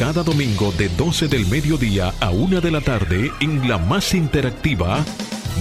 [0.00, 5.04] cada domingo de 12 del mediodía a 1 de la tarde en la más interactiva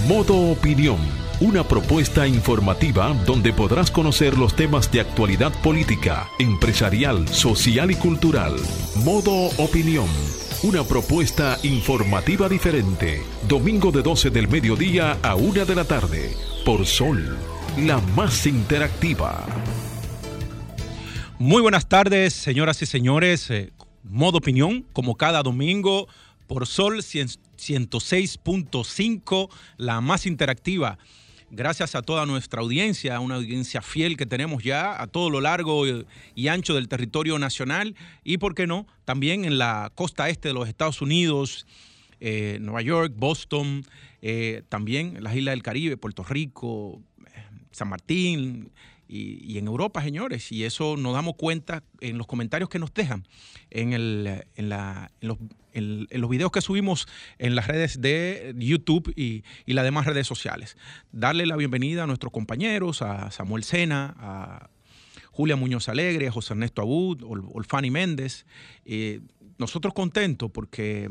[0.07, 0.95] Modo Opinión.
[1.41, 8.55] Una propuesta informativa donde podrás conocer los temas de actualidad política, empresarial, social y cultural.
[9.03, 10.07] Modo Opinión.
[10.63, 13.21] Una propuesta informativa diferente.
[13.45, 16.33] Domingo de 12 del mediodía a 1 de la tarde.
[16.63, 17.37] Por Sol,
[17.77, 19.45] la más interactiva.
[21.37, 23.51] Muy buenas tardes, señoras y señores.
[24.03, 26.07] Eh, modo opinión, como cada domingo,
[26.47, 30.97] por Sol 106.5, la más interactiva.
[31.51, 35.83] Gracias a toda nuestra audiencia, una audiencia fiel que tenemos ya a todo lo largo
[36.35, 40.53] y ancho del territorio nacional y, ¿por qué no?, también en la costa este de
[40.53, 41.65] los Estados Unidos,
[42.19, 43.83] eh, Nueva York, Boston,
[44.21, 47.01] eh, también en las islas del Caribe, Puerto Rico,
[47.71, 48.71] San Martín,
[49.09, 53.27] y, en Europa, señores, y eso nos damos cuenta en los comentarios que nos dejan
[53.71, 55.37] en, el, en, la, en, los,
[55.73, 57.07] en, los, videos que subimos
[57.39, 60.77] en las redes de YouTube y, y, las demás redes sociales.
[61.11, 64.69] Darle la bienvenida a nuestros compañeros, a Samuel Sena, a
[65.31, 68.45] Julia Muñoz Alegre, a José Ernesto Abud, Olfani Méndez.
[68.85, 69.21] Eh,
[69.57, 71.09] nosotros contentos porque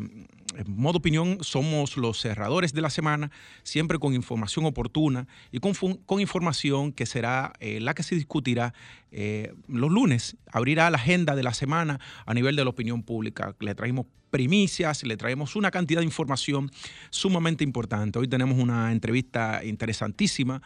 [0.56, 3.30] en modo opinión, somos los cerradores de la semana,
[3.62, 8.74] siempre con información oportuna y con, con información que será eh, la que se discutirá
[9.10, 10.36] eh, los lunes.
[10.52, 13.54] Abrirá la agenda de la semana a nivel de la opinión pública.
[13.60, 16.70] Le traemos primicias, le traemos una cantidad de información
[17.10, 18.18] sumamente importante.
[18.18, 20.62] Hoy tenemos una entrevista interesantísima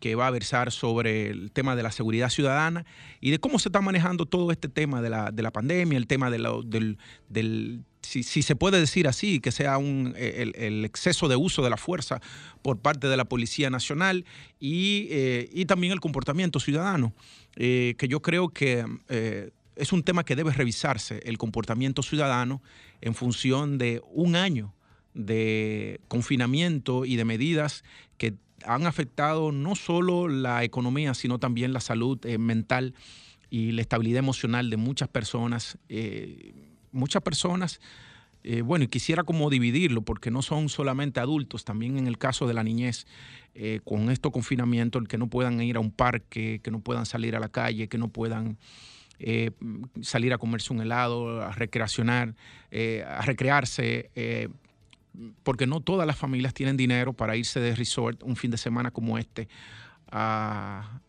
[0.00, 2.84] que va a versar sobre el tema de la seguridad ciudadana
[3.20, 6.06] y de cómo se está manejando todo este tema de la, de la pandemia, el
[6.06, 11.36] tema de del, del si, se puede decir así, que sea un, el, exceso de
[11.36, 12.20] uso de la fuerza
[12.62, 14.24] por parte de la Policía Nacional
[14.58, 17.12] y, eh, también el comportamiento ciudadano,
[17.56, 22.62] eh, que yo creo que eh, es un tema que debe revisarse, el comportamiento ciudadano
[23.00, 24.74] en función de un año
[25.14, 27.84] de confinamiento y de medidas
[28.16, 32.94] que han afectado no solo la economía, sino también la salud mental
[33.50, 35.78] y la estabilidad emocional de muchas personas
[36.92, 37.80] muchas personas,
[38.44, 42.46] eh, bueno, y quisiera como dividirlo, porque no son solamente adultos, también en el caso
[42.46, 43.06] de la niñez,
[43.54, 47.06] eh, con estos confinamientos, el que no puedan ir a un parque, que no puedan
[47.06, 48.58] salir a la calle, que no puedan
[49.18, 49.50] eh,
[50.00, 52.34] salir a comerse un helado, a recreacionar,
[53.06, 54.10] a recrearse,
[55.42, 58.90] porque no todas las familias tienen dinero para irse de resort un fin de semana
[58.90, 59.48] como este
[60.10, 61.00] a,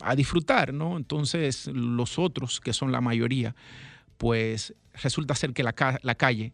[0.00, 0.96] a disfrutar, ¿no?
[0.96, 3.54] Entonces, los otros, que son la mayoría,
[4.16, 6.52] pues resulta ser que la, calle,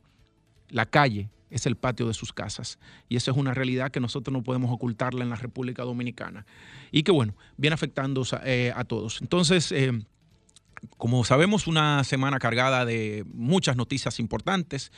[0.69, 2.79] la calle es el patio de sus casas.
[3.09, 6.47] Y esa es una realidad que nosotros no podemos ocultarla en la República Dominicana.
[6.91, 9.21] Y que bueno, viene afectando eh, a todos.
[9.23, 9.93] Entonces, eh,
[10.97, 14.93] como sabemos, una semana cargada de muchas noticias importantes.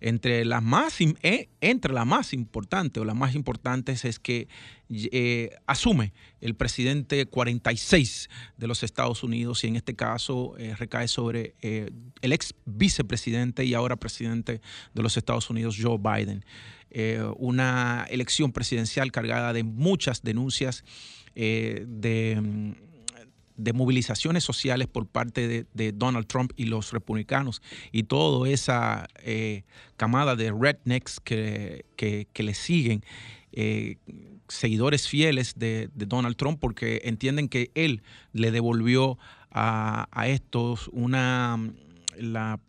[0.00, 4.48] Entre las más, eh, entre las más importantes o las más importantes es que
[4.88, 11.06] eh, asume el presidente 46 de los Estados Unidos y en este caso eh, recae
[11.06, 14.60] sobre el ex vicepresidente y ahora presidente
[14.94, 16.44] de los Estados Unidos, Joe Biden.
[17.36, 20.82] una elección presidencial cargada de muchas denuncias
[21.34, 22.89] de mm,
[23.60, 27.62] de movilizaciones sociales por parte de, Donald Trump y los republicanos
[27.92, 29.64] y toda esa eh,
[29.96, 33.04] camada de rednecks que, que, le siguen,
[33.52, 33.96] eh,
[34.48, 39.18] seguidores fieles de, Donald Trump porque entienden que él le devolvió
[39.50, 41.58] a, estos una
[42.16, 42.60] la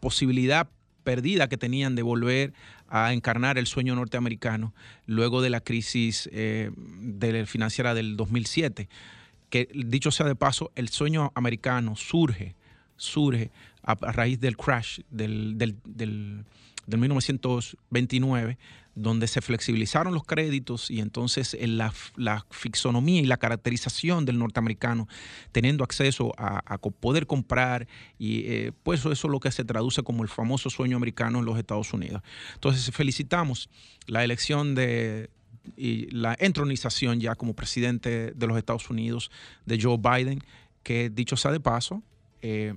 [0.00, 0.68] posibilidad
[1.04, 2.52] perdida que tenían de volver
[2.88, 4.72] a encarnar el sueño norteamericano
[5.06, 6.70] luego de la crisis eh,
[7.46, 8.88] financiera del 2007
[9.52, 12.56] que dicho sea de paso, el sueño americano surge,
[12.96, 13.50] surge
[13.82, 16.46] a, raíz del crash del, del, del,
[16.86, 18.56] 1929,
[18.94, 25.06] donde se flexibilizaron los créditos y entonces la, la, fixonomía y la caracterización del norteamericano
[25.52, 27.86] teniendo acceso a, poder comprar
[28.18, 31.44] y eh, pues eso es lo que se traduce como el famoso sueño americano en
[31.44, 32.22] los Estados Unidos.
[32.54, 33.68] Entonces felicitamos
[34.06, 35.28] la elección de
[35.76, 39.30] y la entronización ya como presidente de los Estados Unidos
[39.66, 40.40] de Joe Biden,
[40.82, 42.02] que dicho sea de paso,
[42.40, 42.74] eh,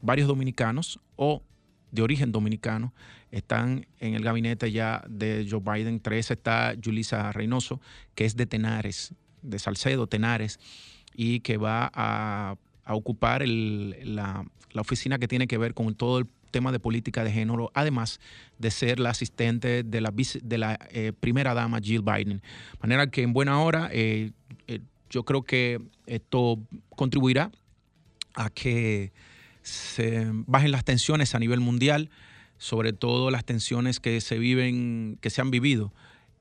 [0.00, 1.42] varios dominicanos o
[1.90, 2.92] de origen dominicano
[3.30, 6.00] están en el gabinete ya de Joe Biden.
[6.00, 7.80] Tres está Julisa Reynoso,
[8.14, 10.58] que es de Tenares, de Salcedo, Tenares,
[11.14, 12.56] y que va a,
[12.86, 17.32] ocupar la, la, oficina que tiene que ver con todo el tema de política de
[17.32, 18.20] género, además
[18.58, 22.38] de ser la asistente de la, eh, primera dama Jill Biden.
[22.38, 24.32] De manera que en buena hora eh,
[24.66, 24.80] eh,
[25.10, 26.58] yo creo que esto
[26.90, 27.50] contribuirá
[28.34, 29.12] a que
[29.62, 32.10] se bajen las tensiones a nivel mundial,
[32.58, 35.92] sobre todo las tensiones que se viven, que se han vivido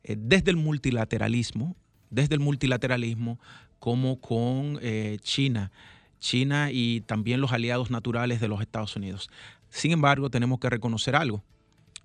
[0.04, 1.75] desde el multilateralismo,
[2.09, 3.39] desde el multilateralismo
[3.80, 4.80] como con
[5.21, 5.71] China,
[6.19, 9.30] China y también los aliados naturales de los Estados Unidos.
[9.69, 11.43] Sin embargo, tenemos que reconocer algo.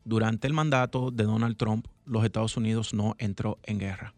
[0.05, 4.14] Durante el mandato de Donald Trump, los Estados Unidos no entró en guerra.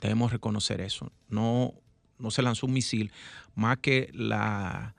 [0.00, 1.12] Debemos reconocer eso.
[1.28, 1.74] No,
[2.18, 3.12] no se lanzó un misil,
[3.54, 4.94] más que la,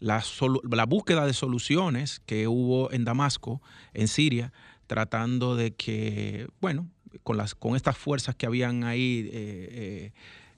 [0.00, 3.62] la, búsqueda de soluciones que hubo en Damasco,
[3.94, 4.52] en Siria,
[4.86, 6.88] tratando de que, bueno,
[7.22, 10.12] con, las, con estas fuerzas que habían ahí eh, eh,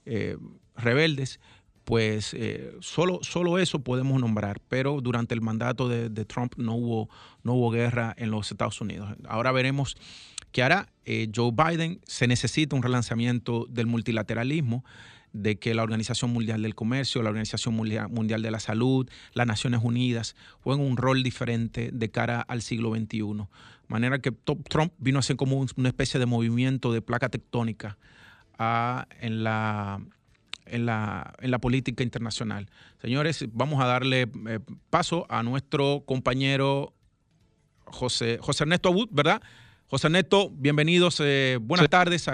[0.06, 0.36] eh,
[0.76, 1.40] rebeldes,
[1.84, 2.34] pues
[2.80, 7.08] solo, solo eso podemos nombrar, pero durante el mandato de, Trump no hubo,
[7.42, 9.14] no hubo guerra en los Estados Unidos.
[9.28, 9.96] Ahora veremos
[10.50, 10.88] qué hará
[11.34, 12.00] Joe Biden.
[12.04, 14.84] Se necesita un relanzamiento del multilateralismo
[15.34, 19.80] de que la Organización Mundial del Comercio, la Organización Mundial de la Salud, las Naciones
[19.82, 23.18] Unidas jueguen un rol diferente de cara al siglo XXI.
[23.18, 23.46] De
[23.88, 27.98] manera que Trump vino a ser como una especie de movimiento de placa tectónica
[28.58, 30.00] ah, en, la,
[30.66, 32.68] en, la, en la política internacional.
[33.00, 34.58] Señores, vamos a darle eh,
[34.90, 36.92] paso a nuestro compañero
[37.84, 39.42] José, José Ernesto Abud, ¿verdad?
[39.86, 42.28] José Ernesto, bienvenidos, eh, buenas tardes.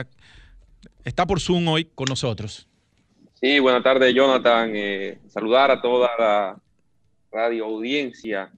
[1.05, 2.67] está por Zoom hoy con nosotros.
[3.41, 4.73] Sí, buenas tardes, Jonathan.
[4.75, 6.57] Eh, saludar a toda la
[7.33, 8.51] radio audiencia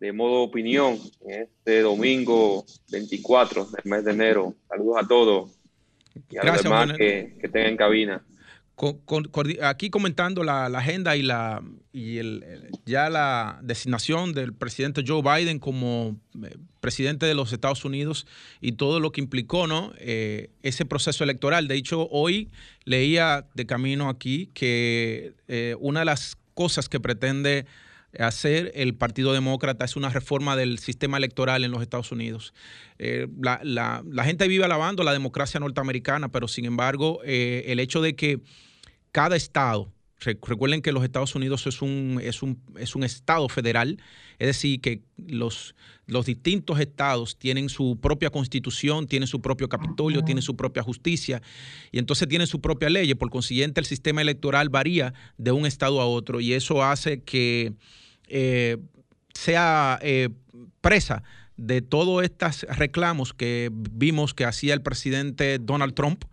[0.00, 4.54] de modo opinión en este domingo 24 del mes de enero.
[4.68, 5.50] Saludos a todos
[6.28, 8.22] y a los demás que, que tengan cabina
[9.62, 11.62] aquí comentando la, agenda y, la,
[11.92, 12.44] y el,
[12.84, 18.26] ya la designación del presidente Joe Biden como eh, presidente de los Estados Unidos
[18.60, 19.92] y todo lo que implicó ¿no?
[19.98, 21.68] Eh, ese proceso electoral.
[21.68, 22.50] De hecho, hoy
[22.84, 27.64] leía de camino aquí que eh, una de las cosas que pretende
[28.18, 32.54] hacer el Partido Demócrata es una reforma del sistema electoral en los Estados Unidos.
[32.98, 38.40] la, la, gente vive alabando la democracia norteamericana, pero sin embargo, el hecho de que
[39.12, 39.90] cada estado,
[40.20, 43.98] recuerden que los Estados Unidos es un, es un, es un estado federal,
[44.38, 45.74] es decir, que los,
[46.06, 51.42] los distintos estados tienen su propia constitución, tienen su propio capitolio, tienen su propia justicia
[51.92, 53.14] y entonces tienen su propia ley.
[53.14, 57.72] Por consiguiente, el sistema electoral varía de un estado a otro y eso hace que
[58.26, 58.78] eh,
[59.34, 60.30] sea eh,
[60.80, 61.22] presa
[61.56, 66.24] de todos estos reclamos que vimos que hacía el presidente Donald Trump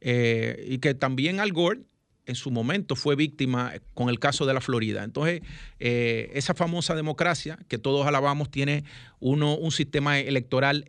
[0.00, 1.80] eh, y que también Al Gore
[2.26, 5.02] en su momento fue víctima con el caso de la Florida.
[5.02, 5.40] Entonces,
[5.80, 8.84] esa famosa democracia que todos alabamos tiene
[9.18, 10.84] uno, un sistema electoral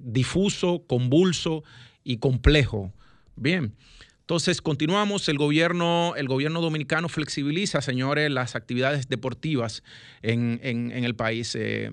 [0.00, 1.62] difuso, convulso
[2.02, 2.92] y complejo.
[3.36, 3.74] Bien.
[4.22, 5.28] Entonces, continuamos.
[5.28, 9.82] El gobierno, el gobierno dominicano flexibiliza, señores, las actividades deportivas
[10.22, 11.56] en, el país.
[11.56, 11.90] Eh,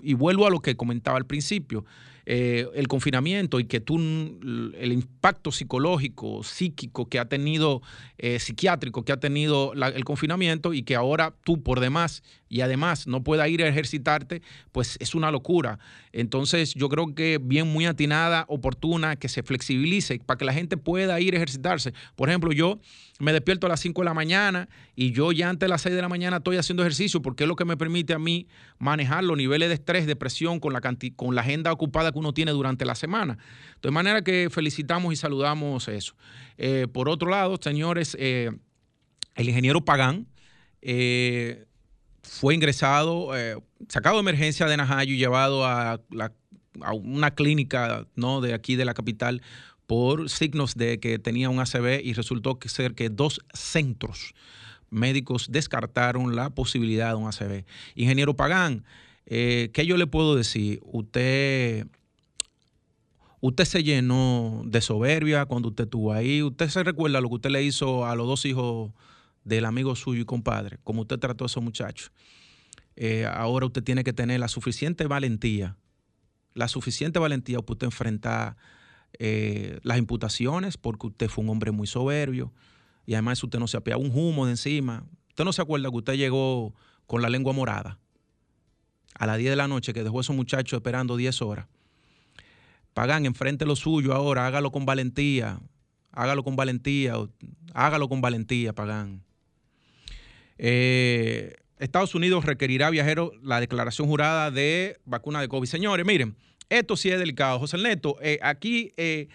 [0.00, 1.84] y vuelvo a lo que comentaba al principio.
[2.28, 7.82] Eh, el confinamiento y que tú, el impacto psicológico, psíquico que ha tenido,
[8.18, 13.06] eh, psiquiátrico que ha tenido el confinamiento y que ahora tú por demás y además
[13.06, 14.42] no pueda ir a ejercitarte,
[14.72, 15.78] pues es una locura.
[16.12, 20.76] Entonces yo creo que bien muy atinada, oportuna, que se flexibilice para que la gente
[20.76, 21.92] pueda ir a ejercitarse.
[22.16, 22.80] Por ejemplo, yo
[23.18, 25.94] me despierto a las 5 de la mañana y yo ya antes de las 6
[25.94, 28.46] de la mañana estoy haciendo ejercicio porque es lo que me permite a mí
[28.78, 30.80] manejar los niveles de estrés, de presión con la,
[31.16, 33.36] con la agenda ocupada que uno tiene durante la semana.
[33.82, 36.14] De manera que felicitamos y saludamos eso.
[36.56, 38.50] Eh, por otro lado, señores, eh,
[39.34, 40.26] el ingeniero Pagán,
[40.80, 41.66] eh,
[42.22, 43.30] fue ingresado,
[43.88, 46.00] sacado de emergencia de Najayo y llevado a,
[46.92, 48.40] una clínica ¿no?
[48.40, 49.42] de aquí de la capital
[49.86, 54.34] por signos de que tenía un ACV y resultó que ser que dos centros
[54.90, 57.64] médicos descartaron la posibilidad de un ACV.
[57.94, 58.84] Ingeniero Pagán,
[59.26, 60.80] ¿qué yo le puedo decir?
[60.82, 61.86] Usted,
[63.46, 66.42] usted se llenó de soberbia cuando usted estuvo ahí.
[66.42, 68.92] ¿Usted se recuerda lo que usted le hizo a los dos hijos
[69.46, 72.10] del amigo suyo y compadre, como usted trató a esos muchachos.
[72.96, 75.76] Eh, ahora usted tiene que tener la suficiente valentía,
[76.52, 78.56] la suficiente valentía para usted enfrentar
[79.18, 82.52] eh, las imputaciones, porque usted fue un hombre muy soberbio
[83.06, 85.06] y además usted no se apea un humo de encima.
[85.28, 86.74] Usted no se acuerda que usted llegó
[87.06, 88.00] con la lengua morada
[89.14, 91.68] a las 10 de la noche, que dejó a esos muchachos esperando 10 horas.
[92.96, 95.60] Pagan, enfrente lo suyo ahora, hágalo con valentía,
[96.12, 97.16] hágalo con valentía,
[97.74, 99.22] hágalo con valentía, Pagán.
[100.56, 105.68] Eh, Estados Unidos requerirá viajeros la declaración jurada de vacuna de COVID.
[105.68, 106.36] Señores, miren,
[106.70, 107.58] esto sí es delicado.
[107.58, 109.28] José Neto, eh, aquí eh,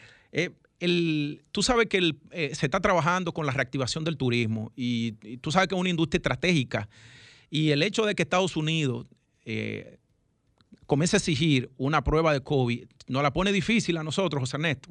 [1.52, 5.76] tú sabes que se está trabajando con la reactivación del turismo y, tú sabes que
[5.76, 6.90] es una industria estratégica
[7.52, 9.06] Y el hecho de que Estados Unidos
[9.46, 9.98] eh,
[10.92, 14.90] comience a exigir una prueba de COVID, nos la pone difícil a nosotros, José Ernesto.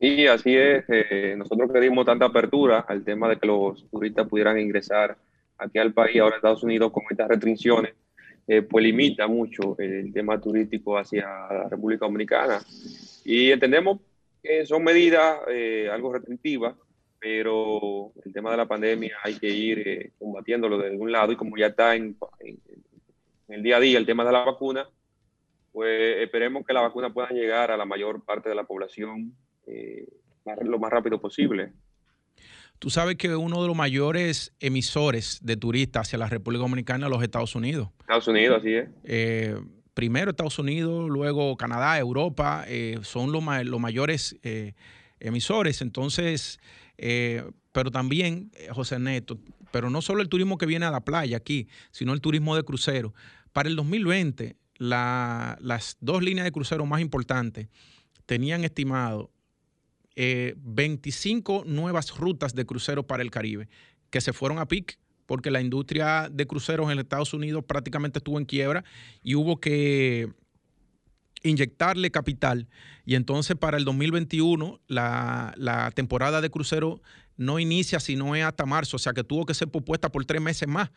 [0.00, 0.84] Sí, así es.
[0.88, 5.16] Eh, nosotros pedimos tanta apertura al tema de que los turistas pudieran ingresar
[5.56, 7.94] aquí al país, ahora Estados Unidos, con estas restricciones,
[8.48, 12.60] eh, pues limita mucho el tema turístico hacia la República Dominicana.
[13.24, 14.00] Y entendemos
[14.42, 16.74] que son medidas eh, algo restrictivas,
[17.20, 21.56] pero el tema de la pandemia hay que ir combatiéndolo de algún lado y como
[21.56, 22.58] ya está en, en,
[23.48, 24.88] el día a día el tema de la vacuna,
[25.72, 29.34] pues esperemos que la vacuna pueda llegar a la mayor parte de la población
[29.66, 30.06] eh,
[30.62, 31.72] lo más rápido posible.
[32.78, 37.10] Tú sabes que uno de los mayores emisores de turistas hacia la República Dominicana es
[37.10, 37.88] los Estados Unidos.
[38.00, 38.88] Estados Unidos, así es.
[39.04, 39.60] Eh,
[39.94, 44.36] primero Estados Unidos, luego Canadá, Europa, eh, son los, los mayores
[45.18, 45.82] emisores.
[45.82, 46.60] Entonces,
[46.96, 49.38] pero también, José Neto,
[49.70, 52.62] pero no solo el turismo que viene a la playa aquí, sino el turismo de
[52.62, 53.12] crucero.
[53.58, 57.66] Para el 2020, las dos líneas de crucero más importantes
[58.24, 59.32] tenían estimado
[60.14, 63.68] 25 eh, nuevas rutas de cruceros para el Caribe
[64.10, 68.38] que se fueron a pic porque la industria de cruceros en Estados Unidos prácticamente estuvo
[68.38, 68.84] en quiebra
[69.24, 70.28] y hubo que
[71.42, 72.68] inyectarle capital.
[73.04, 77.02] Y entonces para el 2021 la, la temporada de crucero
[77.36, 80.40] no inicia sino es hasta marzo, o sea que tuvo que ser propuesta por tres
[80.40, 80.92] meses más.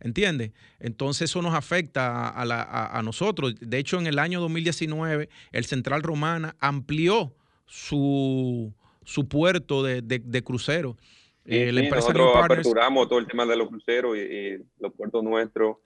[0.00, 0.52] ¿Entiendes?
[0.78, 3.54] Entonces eso nos afecta a, a, nosotros.
[3.60, 7.34] De hecho, en el año 2019, el Central Romana amplió
[7.66, 8.72] su,
[9.04, 10.96] su puerto de, de, crucero.
[11.44, 15.76] Eh, nosotros aperturamos todo el tema de los cruceros y, los puertos nuestros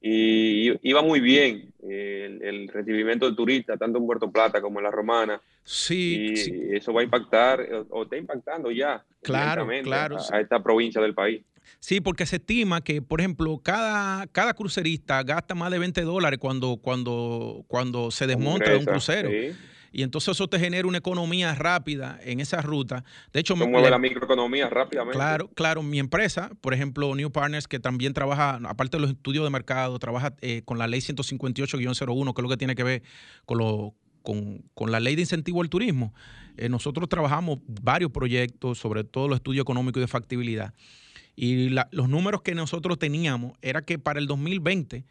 [0.00, 4.90] y iba muy bien el, recibimiento de turistas, tanto en Puerto Plata como en La
[4.90, 5.40] Romana.
[5.62, 11.00] Sí, y eso va a impactar, o está impactando ya claro, claro, a, esta provincia
[11.00, 11.42] del país.
[11.80, 16.38] Sí, porque se estima que, por ejemplo, cada, cada crucerista gasta más de 20 dólares
[16.38, 19.30] cuando, cuando, cuando se desmonta de un crucero.
[19.30, 19.56] Sí
[19.94, 23.04] y entonces eso te genera una economía rápida en esa ruta.
[23.32, 25.16] De hecho, me mueve la microeconomía rápidamente.
[25.16, 25.84] Claro, claro.
[25.84, 29.96] Mi empresa, por ejemplo, New Partners, que también trabaja, aparte de los estudios de mercado,
[30.00, 33.02] trabaja eh, con la ley 158-01, que es lo que tiene que ver
[33.46, 36.12] con, lo, con, la ley de incentivo al turismo.
[36.56, 40.74] Eh, nosotros trabajamos varios proyectos, sobre todo los estudios económicos y de factibilidad.
[41.36, 45.04] Y los números que nosotros teníamos era que para el 2020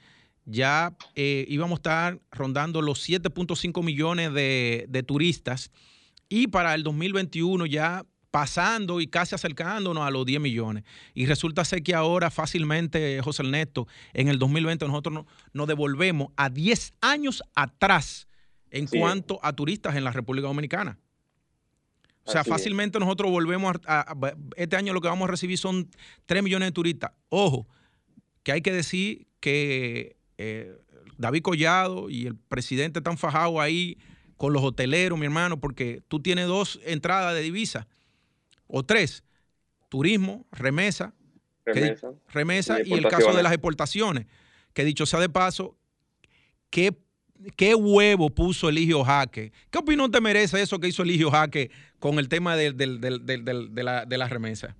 [0.46, 5.72] ya eh, íbamos a estar rondando los 7.5 millones de, turistas
[6.30, 10.84] y para el 2021 ya pasando y casi acercándonos a los 10 millones.
[11.14, 16.50] Y resulta ser que ahora fácilmente, José Ernesto, en el 2020 nosotros nos, devolvemos a
[16.50, 18.28] 10 años atrás
[18.72, 20.98] en cuanto a turistas en la República Dominicana.
[22.26, 24.16] O sea, fácilmente nosotros volvemos a,
[24.56, 25.90] Este año lo que vamos a recibir son
[26.26, 27.12] 3 millones de turistas.
[27.30, 27.68] Ojo,
[28.44, 30.78] que hay que decir que eh,
[31.18, 33.98] David Collado y el presidente están fajados ahí
[34.38, 37.88] con los hoteleros, mi hermano, porque tú tienes dos entradas de divisa
[38.68, 39.24] o tres,
[39.90, 41.14] turismo, remesa,
[42.30, 44.26] remesa, y, el caso de las exportaciones,
[44.74, 45.78] que dicho sea de paso,
[46.70, 46.98] ¿qué,
[47.56, 49.52] qué huevo puso Eligio Jaque?
[49.70, 52.72] ¿Qué opinión te merece eso que hizo Eligio Jaque con el tema de,
[53.84, 54.76] la, de la remesa?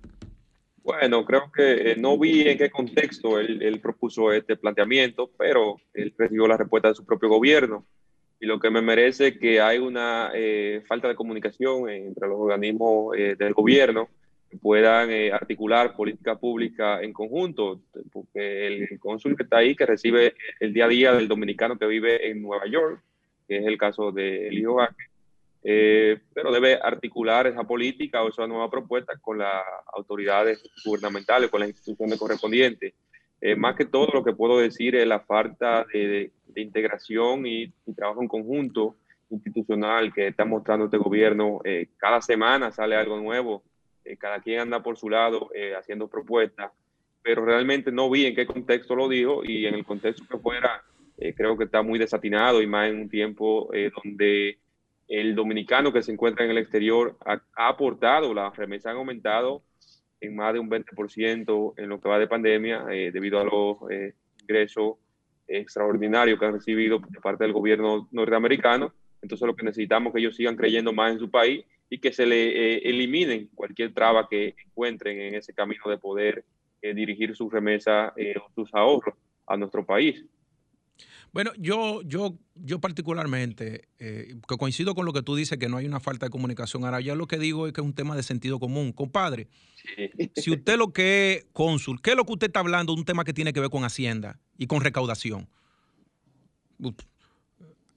[0.84, 6.14] Bueno, creo que eh, no vi en qué contexto él, propuso este planteamiento, pero él
[6.16, 7.86] recibió la respuesta de su propio gobierno.
[8.38, 12.38] Y lo que me merece es que hay una eh, falta de comunicación entre los
[12.38, 14.10] organismos eh, del gobierno
[14.60, 17.80] puedan articular política pública en conjunto,
[18.12, 21.86] porque el cónsul que está ahí, que recibe el día a día del dominicano que
[21.86, 23.02] vive en Nueva York,
[23.46, 25.08] que es el caso de Elio Vázquez,
[25.66, 29.62] eh, pero debe articular esa política o esa nueva propuesta con las
[29.94, 32.92] autoridades gubernamentales, con las instituciones correspondientes.
[33.40, 38.22] Eh, más que todo lo que puedo decir es la falta de, integración y, trabajo
[38.22, 38.96] en conjunto
[39.30, 41.60] institucional que está mostrando este gobierno.
[41.64, 43.62] Eh, cada semana sale algo nuevo,
[44.18, 46.72] cada quien anda por su lado haciendo propuestas,
[47.22, 50.82] pero realmente no vi en qué contexto lo dijo y en el contexto que fuera,
[51.36, 53.70] creo que está muy desatinado y más en un tiempo
[54.02, 54.58] donde
[55.08, 59.62] el dominicano que se encuentra en el exterior ha, aportado, las remesas han aumentado
[60.20, 63.90] en más de un 20% en lo que va de pandemia eh, debido a los
[63.90, 64.96] eh, ingresos
[65.46, 68.94] extraordinarios que han recibido de parte del gobierno norteamericano.
[69.20, 72.12] Entonces lo que necesitamos es que ellos sigan creyendo más en su país y que
[72.12, 76.44] se le eh, eliminen cualquier traba que encuentren en ese camino de poder
[76.82, 79.14] dirigir sus remesas o sus ahorros
[79.46, 80.22] a nuestro país.
[81.34, 85.78] Bueno, yo, yo, yo particularmente, eh, que coincido con lo que tú dices, que no
[85.78, 86.84] hay una falta de comunicación.
[86.84, 88.92] Ahora, ya lo que digo es que es un tema de sentido común.
[88.92, 89.48] Compadre,
[90.36, 92.94] si usted lo que es cónsul, ¿qué es lo que usted está hablando?
[92.94, 95.48] Un tema que tiene que ver con Hacienda y con recaudación.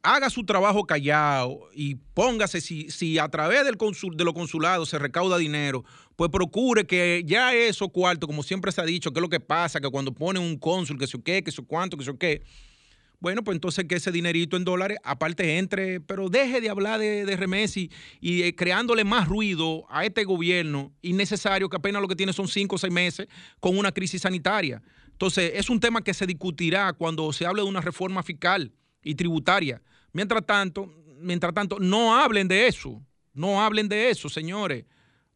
[0.10, 4.88] Haga su trabajo callado y póngase, si, si a través del consul, de los consulados
[4.88, 5.84] se recauda dinero,
[6.16, 9.42] pues procure que ya eso cuarto, como siempre se ha dicho, que es lo que
[9.42, 12.44] pasa, que cuando ponen un cónsul, que eso qué, que eso cuánto, que eso qué
[13.20, 17.26] bueno, pues entonces que ese dinerito en dólares aparte entre, pero deje de hablar de,
[17.26, 17.90] de Remesi
[18.22, 22.48] y eh, creándole más ruido a este gobierno innecesario que apenas lo que tiene son
[22.48, 23.28] cinco o seis meses
[23.60, 24.84] con una crisis sanitaria.
[25.12, 28.72] Entonces, es un tema que se discutirá cuando se hable de una reforma fiscal
[29.02, 29.82] y tributaria.
[30.18, 33.00] Mientras tanto, mientras tanto, no hablen de eso,
[33.36, 34.84] no hablen de eso, señores.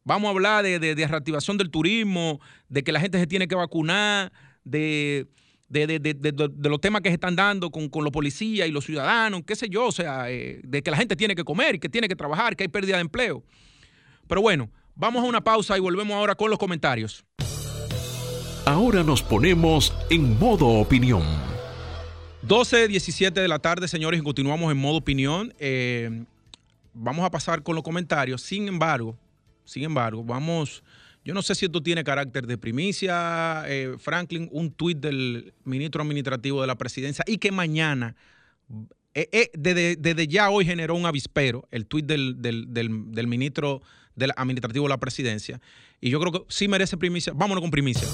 [0.02, 3.54] Vamos a hablar de, de reactivación del turismo, de que la gente se tiene que
[3.54, 4.32] vacunar,
[4.64, 5.28] de
[5.68, 9.68] de, los temas que se están dando con, los policías y los ciudadanos, qué sé
[9.68, 12.56] yo, o sea, eh, de que la gente tiene que comer, que tiene que trabajar,
[12.56, 13.44] que hay pérdida de empleo.
[14.26, 17.24] Pero bueno, vamos a una pausa y volvemos ahora con los comentarios.
[18.66, 21.51] Ahora nos ponemos en modo opinión.
[22.42, 25.54] 12, 17 de la tarde, señores, y continuamos en modo opinión.
[25.58, 26.24] Eh,
[26.92, 28.42] vamos a pasar con los comentarios.
[28.42, 29.16] Sin embargo,
[29.64, 30.82] sin embargo, vamos
[31.24, 36.02] yo no sé si esto tiene carácter de primicia, eh, Franklin, un tuit del ministro
[36.02, 38.16] administrativo de la presidencia y que mañana,
[39.14, 43.82] eh, eh, desde, ya hoy generó un avispero, el tuit del, ministro
[44.16, 45.60] del administrativo de la presidencia.
[46.00, 47.32] Y yo creo que sí merece primicia.
[47.34, 48.08] Vámonos con primicia.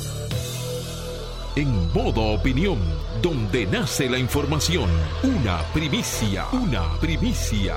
[1.57, 2.79] En modo opinión,
[3.23, 4.89] donde nace la información.
[5.23, 7.77] Una primicia, una primicia.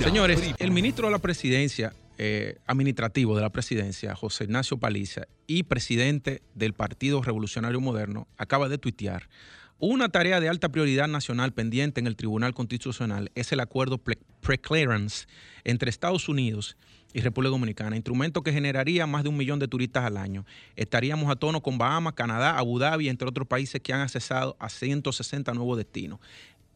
[0.00, 5.62] Señores, el ministro de la presidencia eh, administrativo de la presidencia, José Ignacio Paliza, y
[5.62, 9.30] presidente del Partido Revolucionario Moderno, acaba de tuitear.
[9.78, 15.26] Una tarea de alta prioridad nacional pendiente en el Tribunal Constitucional es el acuerdo pre-clearance
[15.64, 20.04] entre Estados Unidos y República Dominicana, instrumento que generaría más de un millón de turistas
[20.04, 20.46] al año.
[20.76, 24.68] Estaríamos a tono con Bahamas, Canadá, Abu Dhabi, entre otros países que han accesado a
[24.68, 26.20] 160 nuevos destinos.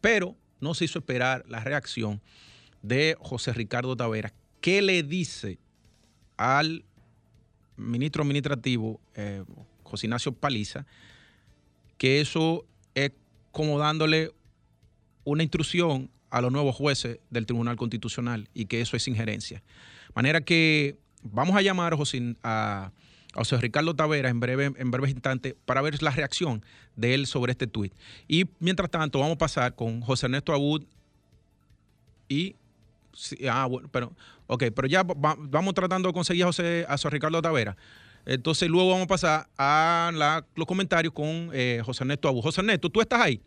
[0.01, 2.21] Pero no se hizo esperar la reacción
[2.81, 5.57] de José Ricardo Taveras, ¿qué le dice
[6.37, 6.83] al
[7.77, 9.43] ministro administrativo, eh,
[9.83, 10.85] José Ignacio Paliza,
[11.97, 13.11] que eso es
[13.51, 14.31] como dándole
[15.23, 19.63] una instrucción a los nuevos jueces del Tribunal Constitucional y que eso es injerencia.
[20.15, 22.91] Manera que vamos a llamar a José, a,
[23.33, 26.63] José Ricardo Tavera en, breve, en breves instantes para ver la reacción
[26.95, 27.93] de él sobre este tuit.
[28.27, 30.83] Y mientras tanto, vamos a pasar con José Ernesto Abud
[32.29, 32.55] y
[33.49, 34.13] ah, bueno, pero,
[34.47, 37.75] ok, pero ya vamos tratando de conseguir a José, a Ricardo Tavera.
[38.25, 42.41] Entonces luego vamos a pasar a los comentarios con eh, José Ernesto Abu.
[42.41, 43.41] José Ernesto, ¿tú estás ahí?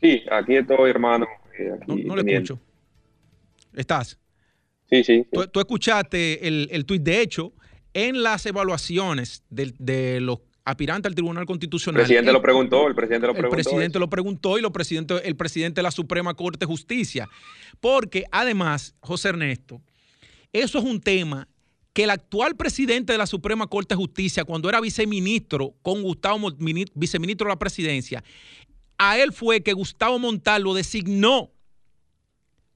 [0.00, 1.26] Sí, aquí estoy, hermano.
[1.58, 2.60] Eh, no, le escucho.
[3.74, 4.18] ¿Estás?
[4.90, 5.26] Sí, sí.
[5.52, 7.02] Tú, escuchaste el, el tuit.
[7.02, 7.52] De hecho,
[7.92, 12.00] en las evaluaciones de, de los aspirante al Tribunal Constitucional.
[12.00, 13.56] El presidente lo preguntó, el presidente lo preguntó.
[13.56, 17.28] El presidente lo preguntó y lo presidente, el presidente de la Suprema Corte de Justicia.
[17.80, 19.80] Porque además, José Ernesto,
[20.52, 21.48] eso es un tema
[21.92, 26.52] que el actual presidente de la Suprema Corte de Justicia, cuando era viceministro con Gustavo,
[26.94, 28.24] viceministro de la presidencia,
[28.98, 31.52] a él fue que Gustavo Montal lo designó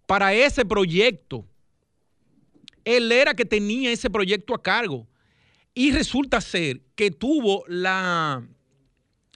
[0.07, 1.45] para ese proyecto.
[2.97, 5.07] Él era que tenía ese proyecto a cargo.
[5.75, 8.47] Y resulta ser que tuvo la,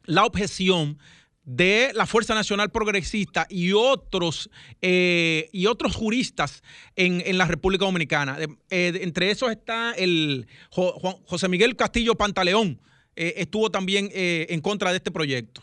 [0.05, 0.99] la objeción
[1.45, 6.63] de la Fuerza Nacional Progresista y otros, eh, y otros juristas
[6.97, 8.39] en, la República Dominicana.
[8.41, 12.81] Eh, entre esos está el José Miguel Castillo Pantaleón,
[13.17, 15.63] eh, estuvo también en contra de este proyecto.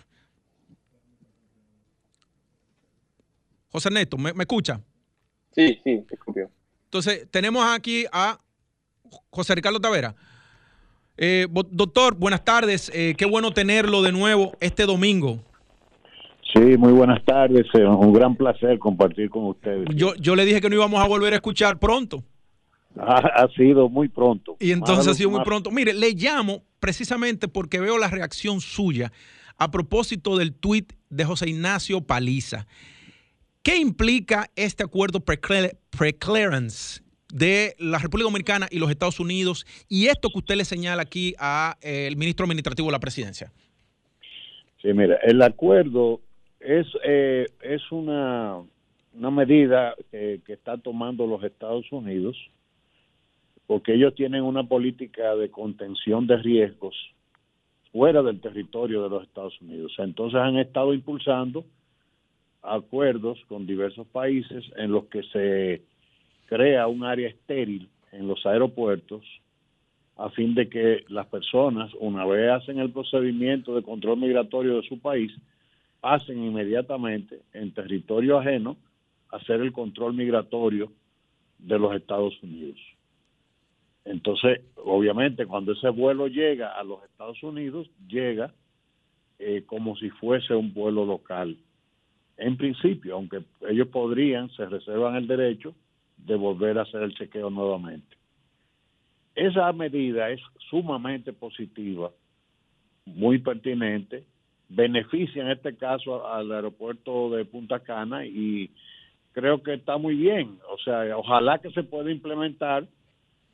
[3.70, 4.82] José Ernesto, ¿me, escucha?
[5.56, 6.52] Sí, sí, escucho.
[6.92, 8.38] Entonces, tenemos aquí a
[9.30, 10.14] José Ricardo Tavera.
[11.16, 12.92] Eh, doctor, buenas tardes.
[12.94, 15.40] Eh, qué bueno tenerlo de nuevo este domingo.
[16.54, 17.66] Sí, muy buenas tardes.
[17.76, 19.88] Un gran placer compartir con ustedes.
[19.96, 22.26] Yo, yo le dije que no íbamos a volver a escuchar pronto.
[22.98, 24.58] Ha, sido muy pronto.
[24.60, 25.72] Y entonces ha sido muy pronto.
[25.72, 29.14] Mire, le llamo precisamente porque veo la reacción suya
[29.58, 32.68] a propósito del tuit de José Ignacio Paliza.
[33.64, 40.30] ¿Qué implica este acuerdo pre-clearance de la República Dominicana y los Estados Unidos y esto
[40.30, 43.52] que usted le señala aquí al eh, ministro administrativo de la presidencia?
[44.82, 46.22] Sí, mira, el acuerdo
[46.60, 48.64] es, eh, es una,
[49.14, 52.36] una medida que, que está tomando los Estados Unidos
[53.68, 56.96] porque ellos tienen una política de contención de riesgos
[57.92, 59.94] fuera del territorio de los Estados Unidos.
[60.00, 61.64] Entonces han estado impulsando
[62.62, 65.82] acuerdos con diversos países en los que se
[66.46, 69.24] crea un área estéril en los aeropuertos
[70.18, 74.88] a fin de que las personas, una vez hacen el procedimiento de control migratorio de
[74.88, 75.32] su país,
[76.00, 78.78] pasen inmediatamente en territorio ajeno
[79.32, 80.92] a hacer el control migratorio
[81.58, 82.78] de los Estados Unidos.
[84.06, 88.54] Entonces, obviamente, cuando ese vuelo llega a los Estados Unidos, llega
[89.40, 91.58] eh, como si fuese un vuelo local.
[92.42, 95.76] En principio, aunque ellos podrían, se reservan el derecho
[96.18, 98.18] de volver a hacer el chequeo nuevamente.
[99.36, 102.10] Esa medida es sumamente positiva,
[103.06, 104.24] muy pertinente,
[104.70, 108.72] beneficia en este caso al aeropuerto de Punta Cana y
[109.34, 110.58] creo que está muy bien.
[110.68, 112.88] O sea, ojalá que se pueda implementar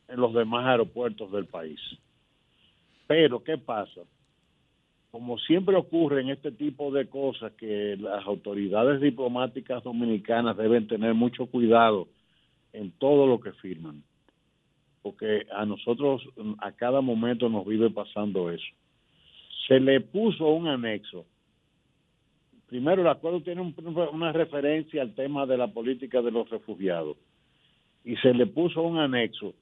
[0.08, 1.80] en los demás aeropuertos del país.
[3.06, 4.02] Pero, ¿qué pasa?
[5.18, 11.16] Como siempre ocurre en este tipo de cosas, que las autoridades diplomáticas dominicanas deben tener
[11.16, 12.08] mucho cuidado
[12.72, 14.04] en todo lo que firman,
[15.02, 16.22] porque a nosotros
[16.60, 18.68] a cada momento nos vive pasando eso.
[19.68, 21.26] Se le puso un anexo.
[22.68, 23.74] Primero, el acuerdo tiene
[24.14, 27.18] una referencia al tema de la política de los refugiados
[28.06, 29.56] y se le puso un anexo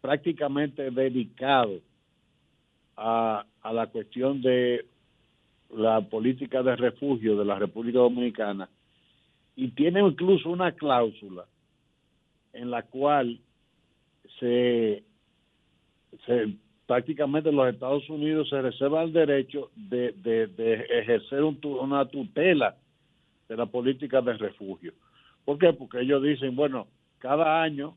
[0.00, 1.82] prácticamente dedicado
[2.98, 4.84] a, a la cuestión de
[5.70, 8.68] la política de refugio de la República Dominicana
[9.54, 11.44] y tiene incluso una cláusula
[12.52, 13.38] en la cual
[14.40, 15.04] se,
[16.26, 16.54] se
[16.86, 22.76] prácticamente los Estados Unidos se reserva el derecho de, de, ejercer una tutela
[23.48, 24.92] de la política de refugio.
[25.44, 25.72] ¿Por qué?
[25.72, 27.94] Porque ellos dicen, bueno, cada año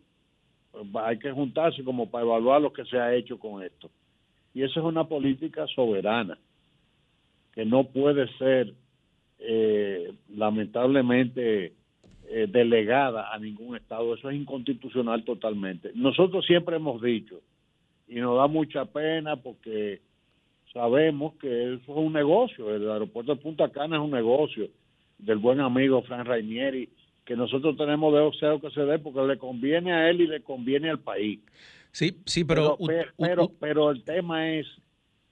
[0.96, 3.90] hay que juntarse como para evaluar lo que se ha hecho con esto.
[4.54, 6.38] Y eso es una política soberana
[7.54, 8.74] que no puede ser
[9.40, 11.74] eh, lamentablemente
[12.30, 14.14] eh, delegada a ningún Estado.
[14.14, 15.92] Eso es inconstitucional totalmente.
[15.96, 17.42] Nosotros siempre hemos dicho,
[18.08, 20.02] y nos da mucha pena porque
[20.74, 24.70] sabemos que eso es un negocio, el aeropuerto de Punta Cana es un negocio
[25.18, 26.90] del buen amigo Fran Rainieri
[27.26, 30.90] que nosotros tenemos de que se dé porque le conviene a él y le conviene
[30.90, 31.40] al país.
[31.92, 32.78] Sí, sí, pero
[33.18, 34.66] pero, pero, el tema es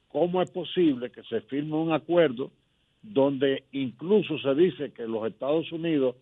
[0.10, 2.52] cómo es posible que se firme un acuerdo
[3.02, 6.16] donde incluso se dice que los Estados Unidos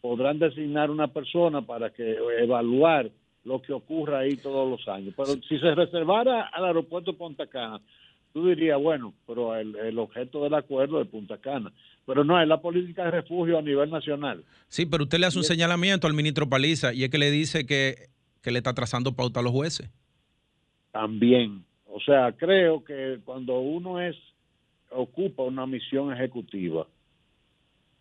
[0.00, 3.10] podrán designar una persona para que evaluar
[3.44, 5.14] lo que ocurra ahí todos los años.
[5.16, 7.80] Pero si se reservara al aeropuerto de Punta Cana,
[8.32, 11.72] tú dirías, bueno, pero el, el objeto del acuerdo de Punta Cana
[12.06, 14.44] pero no, es la política de refugio a nivel nacional.
[14.68, 17.64] Sí, pero usted le hace un señalamiento al ministro Paliza y es que le dice
[17.64, 18.08] que,
[18.50, 19.90] le está trazando pauta a los jueces.
[20.90, 24.16] También, o sea, creo que cuando uno es
[24.90, 26.86] ocupa una misión ejecutiva,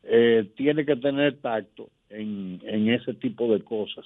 [0.04, 4.06] eh, tiene que tener tacto en, ese tipo de cosas,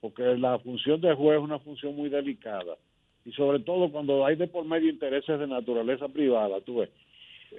[0.00, 2.76] porque la función de juez es una función muy delicada
[3.24, 6.90] y sobre todo cuando hay de por medio intereses de naturaleza privada, tú ves,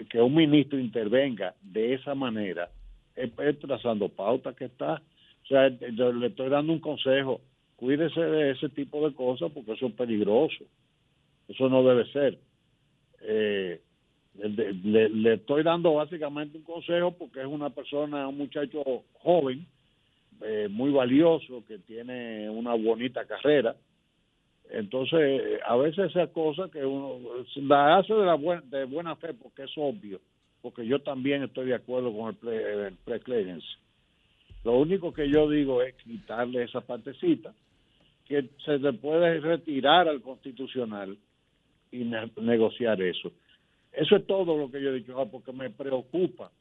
[0.10, 2.70] que un ministro intervenga de esa manera
[3.16, 5.02] es, trazando pauta que está.
[5.44, 7.42] O sea, yo le estoy dando un consejo,
[7.78, 10.66] cuídese de ese tipo de cosas porque eso es peligroso.
[11.48, 12.38] Eso no debe ser.
[13.22, 13.80] Eh,
[14.36, 18.84] le, le, estoy dando básicamente un consejo porque es una persona, un muchacho
[19.22, 19.66] joven,
[20.42, 23.76] eh, muy valioso, que tiene una bonita carrera
[24.70, 27.20] entonces, a veces esas cosas que uno
[27.56, 30.20] la hace de, la buena, de buena fe porque es obvio,
[30.62, 32.36] porque yo también estoy de acuerdo con el,
[33.06, 33.60] pre,
[34.64, 37.54] Lo único que yo digo es quitarle esa partecita,
[38.28, 41.18] que se le puede retirar al constitucional
[41.92, 42.04] y
[42.42, 43.32] negociar eso.
[43.94, 46.52] Eso es todo lo que yo he dicho, ah, porque me preocupa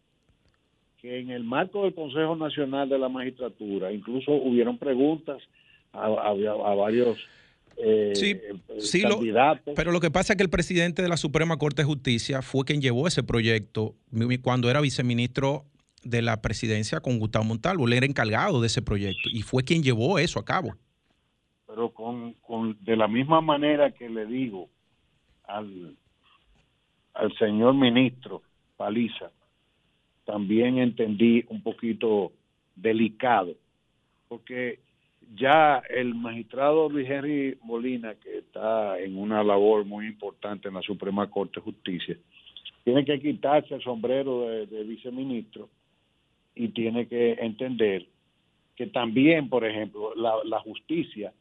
[1.00, 5.42] que en el marco del Consejo Nacional de la Magistratura, incluso hubieron preguntas
[5.92, 7.18] a, a varios
[7.78, 8.40] eh, sí,
[8.78, 9.02] sí
[9.74, 12.64] pero lo que pasa es que el presidente de la Suprema Corte de Justicia fue
[12.64, 13.94] quien llevó ese proyecto
[14.42, 15.66] cuando era viceministro
[16.02, 17.86] de la presidencia con Gustavo Montalvo.
[17.86, 20.74] Él era encargado de ese proyecto y fue quien llevó eso a cabo.
[21.76, 24.70] Pero con, de la misma manera que le digo
[25.44, 25.94] al,
[27.12, 28.40] al señor ministro
[28.78, 29.30] Paliza,
[30.24, 32.32] también entendí un poquito
[32.74, 33.52] delicado,
[34.26, 34.78] porque
[35.34, 40.82] ya el magistrado Luis Henry Molina, que está en una labor muy importante en la
[40.82, 42.16] Suprema Corte de Justicia,
[42.84, 45.68] tiene que quitarse el sombrero de, viceministro
[46.54, 48.06] y tiene que entender
[48.76, 51.34] que también, por ejemplo, la, justicia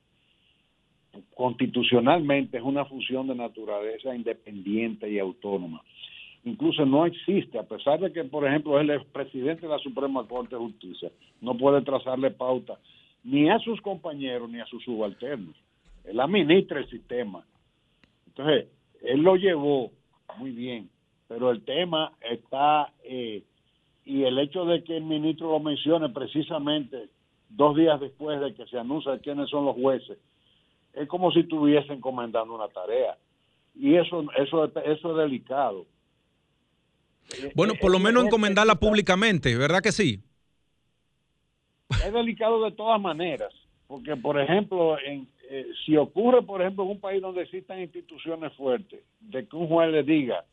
[1.36, 5.82] constitucionalmente es una función de naturaleza independiente y autónoma.
[6.44, 10.28] incluso no existe, a pesar de que, por ejemplo, él es presidente de la Suprema
[10.28, 12.78] Corte de Justicia, no puede trazarle pauta
[13.24, 15.56] ni a sus compañeros ni a sus subalternos.
[16.04, 17.44] Él administra el sistema.
[18.28, 18.68] Entonces,
[19.02, 19.92] él lo llevó
[20.38, 20.90] muy bien,
[21.28, 23.44] pero el tema está, eh,
[24.06, 27.10] y el hecho de que el ministro lo mencione precisamente
[27.50, 30.18] dos días después de que se anuncia quiénes son los jueces,
[30.96, 33.18] es como si estuviesen encomendando una tarea.
[33.76, 35.86] Y eso, eso, eso es delicado.
[37.56, 40.20] Bueno, por lo menos encomendarla públicamente, ¿verdad que sí?
[41.90, 43.54] Es delicado de todas maneras,
[43.88, 48.54] porque por ejemplo, en, eh, si ocurre, por ejemplo, en un país donde existan instituciones
[48.54, 50.46] fuertes, de que un juez le diga,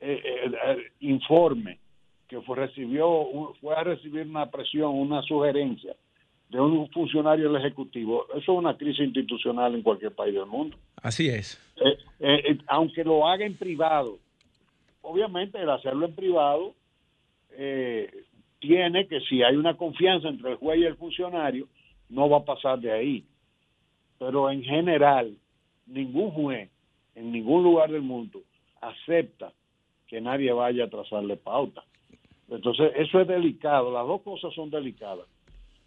[0.00, 1.78] eh, eh, informe
[2.28, 3.26] que fue, recibió,
[3.60, 5.96] fue a recibir una presión, una sugerencia
[6.50, 10.76] de un funcionario del Ejecutivo, eso es una crisis institucional en cualquier país del mundo.
[10.96, 11.58] Así es.
[12.66, 14.18] aunque lo haga en privado,
[15.02, 16.74] obviamente el hacerlo en privado
[18.58, 21.68] tiene que, si hay una confianza entre el juez y el funcionario,
[22.08, 23.24] no va a pasar de ahí
[24.20, 25.34] pero en general
[25.86, 26.70] ningún juez
[27.14, 28.42] en ningún lugar del mundo
[28.80, 29.52] acepta
[30.06, 31.82] que nadie vaya a trazarle pauta.
[32.48, 35.26] Entonces, eso es delicado, las dos cosas son delicadas.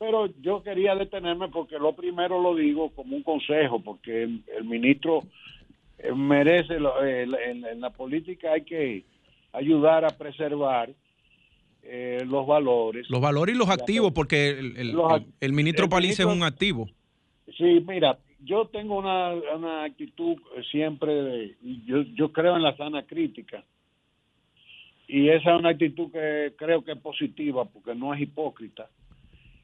[0.04, 5.24] Pero yo quería detenerme porque lo primero lo digo como un consejo, porque el, ministro
[5.98, 9.06] eh, merece, eh, en, la política hay que
[9.54, 10.90] ayudar a preservar
[11.84, 13.10] eh, los valores.
[13.10, 16.90] Los valores y los activos, porque el, ministro Palice es un activo.
[17.58, 20.36] Sí, mira, yo tengo una, una actitud
[20.70, 23.64] siempre, de, yo, yo creo en la sana crítica.
[25.08, 28.90] Y esa es una actitud que creo que es positiva porque no es hipócrita.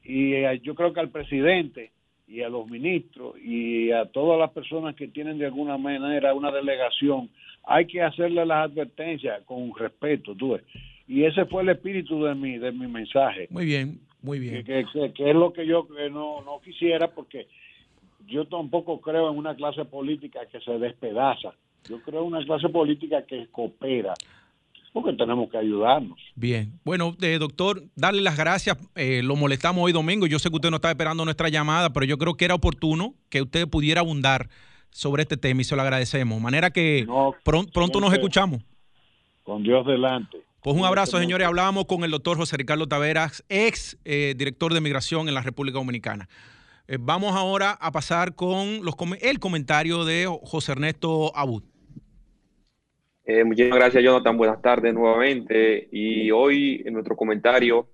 [0.04, 1.90] Y eh, yo creo que al presidente
[2.26, 6.50] y a los ministros y a todas las personas que tienen de alguna manera una
[6.52, 7.28] delegación,
[7.64, 10.58] hay que hacerle las advertencias con respeto, tú
[11.08, 13.48] Y ese fue el espíritu de mi, de mi mensaje.
[13.50, 14.64] Muy bien, muy bien.
[14.64, 14.84] Que,
[15.14, 17.48] que es lo que yo no, no quisiera porque
[18.26, 21.52] yo tampoco creo en una clase política que se despedaza.
[21.88, 24.14] Yo creo en una clase política que coopera,
[24.92, 26.18] porque tenemos que ayudarnos.
[26.34, 28.76] Bien, bueno, eh, doctor, darle las gracias.
[28.96, 30.26] Eh, lo molestamos hoy domingo.
[30.26, 33.14] Yo sé que usted no está esperando nuestra llamada, pero yo creo que era oportuno
[33.28, 34.48] que usted pudiera abundar
[34.90, 36.38] sobre este tema y se lo agradecemos.
[36.38, 37.06] De manera que
[37.44, 38.62] pronto nos escuchamos.
[39.44, 40.38] Con Dios delante.
[40.62, 41.46] Pues un abrazo, señores.
[41.46, 45.78] Hablábamos con el doctor José Ricardo Taveras, ex eh, director de migración en la República
[45.78, 46.28] Dominicana.
[46.98, 51.62] Vamos ahora a pasar con los, el comentario de José Ernesto Abud.
[53.24, 54.36] Eh, muchísimas gracias, Jonathan.
[54.36, 55.88] Buenas tardes nuevamente.
[55.92, 57.88] Y hoy en nuestro comentario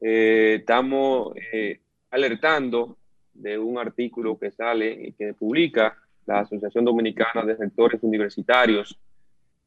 [0.00, 1.34] eh, estamos
[2.10, 2.96] alertando
[3.34, 5.96] de un artículo que sale y que publica
[6.26, 8.98] la Asociación Dominicana de Sectores Universitarios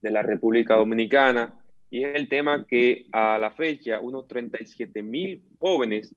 [0.02, 1.54] de la República Dominicana.
[1.90, 6.16] Y es el tema que a la fecha unos 37 mil jóvenes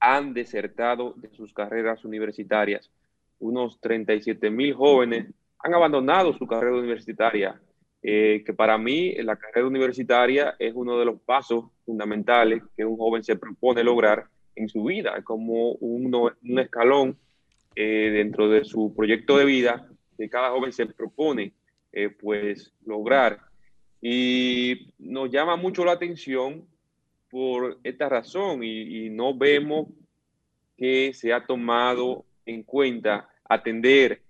[0.00, 2.90] han desertado de sus carreras universitarias.
[3.38, 5.26] Unos 37 mil jóvenes
[5.58, 7.58] han abandonado su carrera universitaria,
[8.06, 12.98] eh, que para mí la carrera universitaria es uno de los pasos fundamentales que un
[12.98, 17.16] joven se propone lograr en su vida, como un, escalón
[17.74, 19.88] eh, dentro de su proyecto de vida
[20.18, 21.54] que cada joven se propone
[21.92, 23.40] eh, pues lograr.
[24.02, 26.66] Y nos llama mucho la atención
[27.30, 29.88] por esta razón y, no vemos
[30.76, 34.20] que se ha tomado en cuenta atender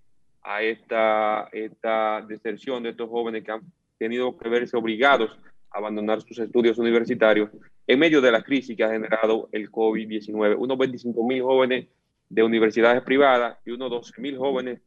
[0.45, 3.63] a esta, esta deserción de estos jóvenes que han
[3.99, 5.37] tenido que verse obligados
[5.71, 7.51] a abandonar sus estudios universitarios
[7.87, 10.57] en medio de la crisis que ha generado el COVID-19.
[10.59, 11.87] Unos 25 mil jóvenes
[12.29, 14.81] de universidades privadas y unos 12 mil jóvenes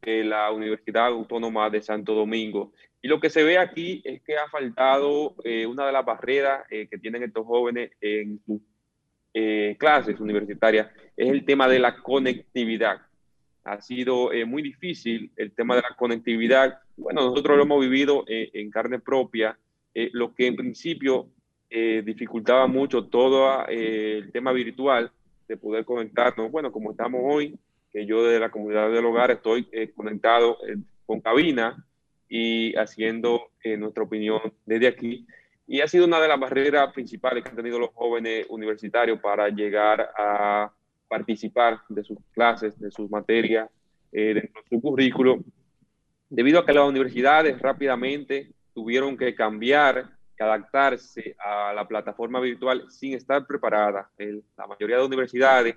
[0.00, 2.72] de la Universidad Autónoma de Santo Domingo.
[3.02, 6.64] Y lo que se ve aquí es que ha faltado eh, una de las barreras
[6.70, 8.60] eh, que tienen estos jóvenes en sus
[9.34, 13.00] eh, clases universitarias, es el tema de la conectividad.
[13.64, 16.80] Ha sido muy difícil el tema de la conectividad.
[16.96, 19.56] Bueno, nosotros lo hemos vivido en carne propia,
[19.94, 21.28] lo que en principio
[21.70, 25.12] dificultaba mucho todo el tema virtual
[25.46, 26.50] de poder conectarnos.
[26.50, 27.56] Bueno, como estamos hoy,
[27.92, 31.84] que yo de la comunidad del hogar estoy eh, conectado eh, con cabina
[32.28, 35.26] y haciendo eh, nuestra opinión desde aquí.
[35.66, 39.48] Y ha sido una de las barreras principales que han tenido los jóvenes universitarios para
[39.48, 40.72] llegar a
[41.12, 43.68] participar de sus clases, de sus materias,
[44.10, 45.44] dentro de su currículo,
[46.30, 52.86] debido a que las universidades rápidamente tuvieron que cambiar y adaptarse a la plataforma virtual
[52.88, 54.06] sin estar preparadas.
[54.56, 55.76] la mayoría de universidades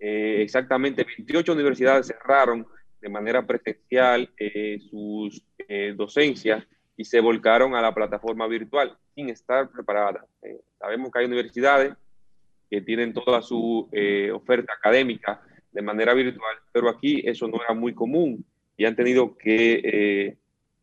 [0.00, 2.66] eh, exactamente 28 universidades cerraron
[3.00, 6.64] de manera presencial eh, sus eh, docencias
[6.96, 10.24] y se volcaron a la plataforma virtual sin estar preparadas.
[10.42, 11.94] Eh, sabemos que hay universidades
[12.72, 17.74] que tienen toda su eh, oferta académica de manera virtual, pero aquí eso no era
[17.74, 18.46] muy común
[18.78, 20.38] y han tenido que, eh,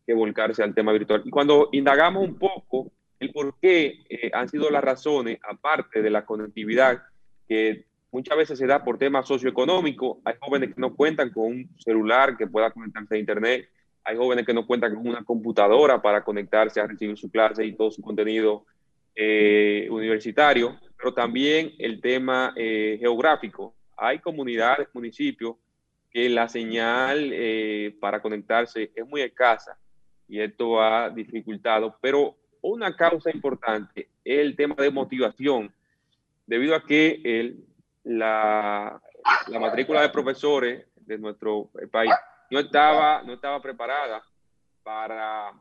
[0.05, 1.23] que volcarse al tema virtual.
[1.25, 6.25] Y cuando indagamos un poco el por qué han sido las razones, aparte de la
[6.25, 7.01] conectividad,
[7.47, 11.69] que muchas veces se da por temas socioeconómicos, hay jóvenes que no cuentan con un
[11.79, 13.67] celular que pueda conectarse a Internet,
[14.03, 17.73] hay jóvenes que no cuentan con una computadora para conectarse a recibir su clase y
[17.73, 18.67] todo su contenido
[19.15, 23.73] eh, universitario, pero también el tema eh, geográfico.
[23.95, 25.55] Hay comunidades, municipios
[26.11, 29.77] que la señal eh, para conectarse es muy escasa
[30.27, 35.73] y esto ha dificultado, pero una causa importante es el tema de motivación,
[36.45, 37.65] debido a que el,
[38.03, 39.01] la,
[39.47, 42.13] la matrícula de profesores de nuestro país
[42.51, 44.21] no estaba, no estaba preparada
[44.83, 45.53] para,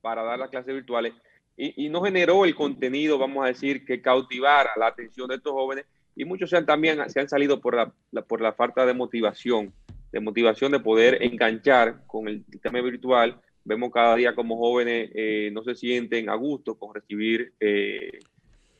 [0.00, 1.14] para dar las clases virtuales
[1.58, 5.52] y, y, no generó el contenido, vamos a decir, que cautivara la atención de estos
[5.52, 5.84] jóvenes
[6.16, 9.72] y muchos se han, también se han salido por la, por la falta de motivación,
[10.12, 13.38] de motivación de poder enganchar con el sistema virtual.
[13.64, 18.18] Vemos cada día como jóvenes eh, no se sienten a gusto con recibir eh,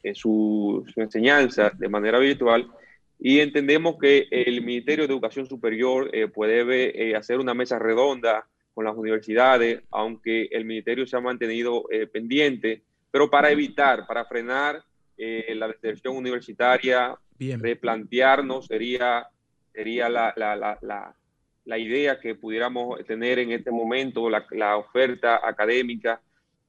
[0.03, 2.71] eh, su, su enseñanza de manera virtual
[3.19, 8.47] y entendemos que el Ministerio de Educación Superior eh, puede eh, hacer una mesa redonda
[8.79, 14.25] con las universidades, aunque el Ministerio se ha mantenido eh, pendiente, pero para evitar, para
[14.25, 14.85] frenar
[15.17, 17.19] la deserción universitaria,
[17.59, 19.27] replantearnos sería,
[19.73, 21.17] sería la, la, la,
[21.65, 26.23] la, idea que pudiéramos tener en este momento, la oferta académica,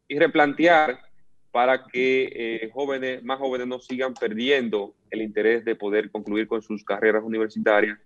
[0.08, 1.00] y replantear
[1.52, 6.62] para que eh, jóvenes, más jóvenes no sigan perdiendo el interés de poder concluir con
[6.62, 7.98] sus carreras universitarias.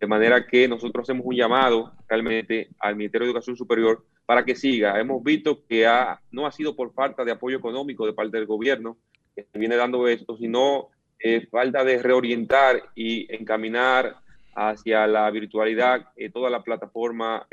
[0.00, 4.54] De manera que nosotros hacemos un llamado realmente al Ministerio de Educación Superior para que
[4.56, 4.98] siga.
[4.98, 5.86] Hemos visto que
[6.30, 8.96] no ha sido por falta de apoyo económico de parte del gobierno
[9.36, 14.16] que viene dando esto, sino eh, falta de reorientar y encaminar
[14.54, 17.46] hacia la virtualidad eh, toda la plataforma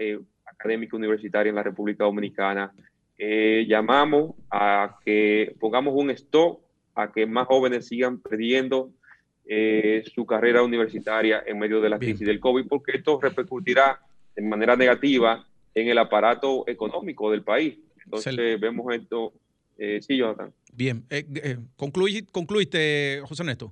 [0.46, 2.74] académica universitaria en la República Dominicana
[3.20, 6.60] eh, llamamos a que pongamos un stop
[6.94, 8.92] a que más jóvenes sigan perdiendo
[9.48, 14.00] eh, su carrera universitaria en medio de la crisis del COVID, porque esto repercutirá
[14.36, 17.78] de manera negativa en el aparato económico del país.
[18.04, 19.34] Entonces vemos esto.
[19.78, 20.52] Eh, sí, Jonathan.
[20.74, 23.72] Bien, eh, concluiste, José Néstor.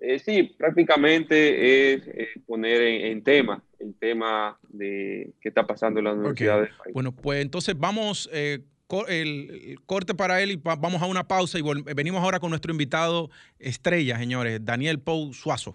[0.00, 2.02] Eh, sí, prácticamente es
[2.46, 6.94] poner en, tema el tema de qué está pasando en la universidad del país.
[6.94, 8.60] Bueno, pues entonces vamos, eh,
[9.08, 11.62] el, corte para él y vamos a una pausa y
[11.94, 15.74] venimos ahora con nuestro invitado estrella, señores, Daniel Pou Suazo.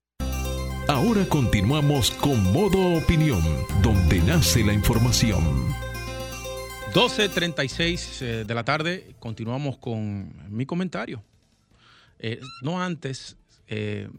[0.87, 3.41] Ahora continuamos con Modo Opinión,
[3.81, 5.43] donde nace la información.
[6.93, 11.23] 12.36 eh, de la tarde, continuamos con mi comentario.
[12.61, 13.35] no antes
[13.67, 14.09] eh,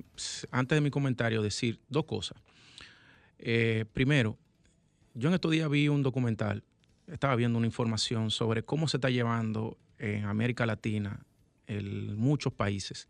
[0.50, 2.38] antes de mi comentario, decir dos cosas.
[3.38, 4.36] Eh, primero,
[5.14, 6.62] yo en estos días vi un documental,
[7.06, 11.20] estaba viendo una información sobre cómo se está llevando en América Latina,
[11.66, 13.08] en muchos países,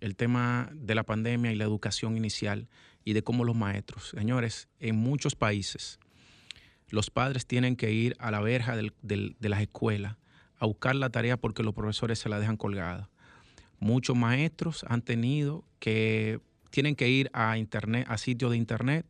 [0.00, 2.68] el tema de la pandemia y la educación inicial
[3.04, 5.98] y de cómo los maestros, señores, en muchos países,
[6.88, 10.16] los padres tienen que ir a la verja de las escuelas
[10.60, 13.08] a buscar la tarea porque los profesores se la dejan colgada.
[13.78, 19.06] Muchos maestros han tenido que, tienen que ir a internet, a sitios de internet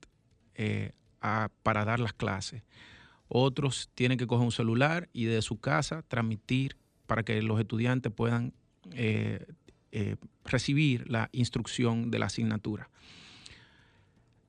[0.55, 0.93] eh,
[1.63, 2.63] para dar las clases.
[3.33, 8.13] Otros tienen que coger un celular y desde su casa transmitir para que los estudiantes
[8.13, 8.53] puedan
[8.91, 9.47] eh,
[9.93, 12.91] eh, recibir la instrucción de la asignatura.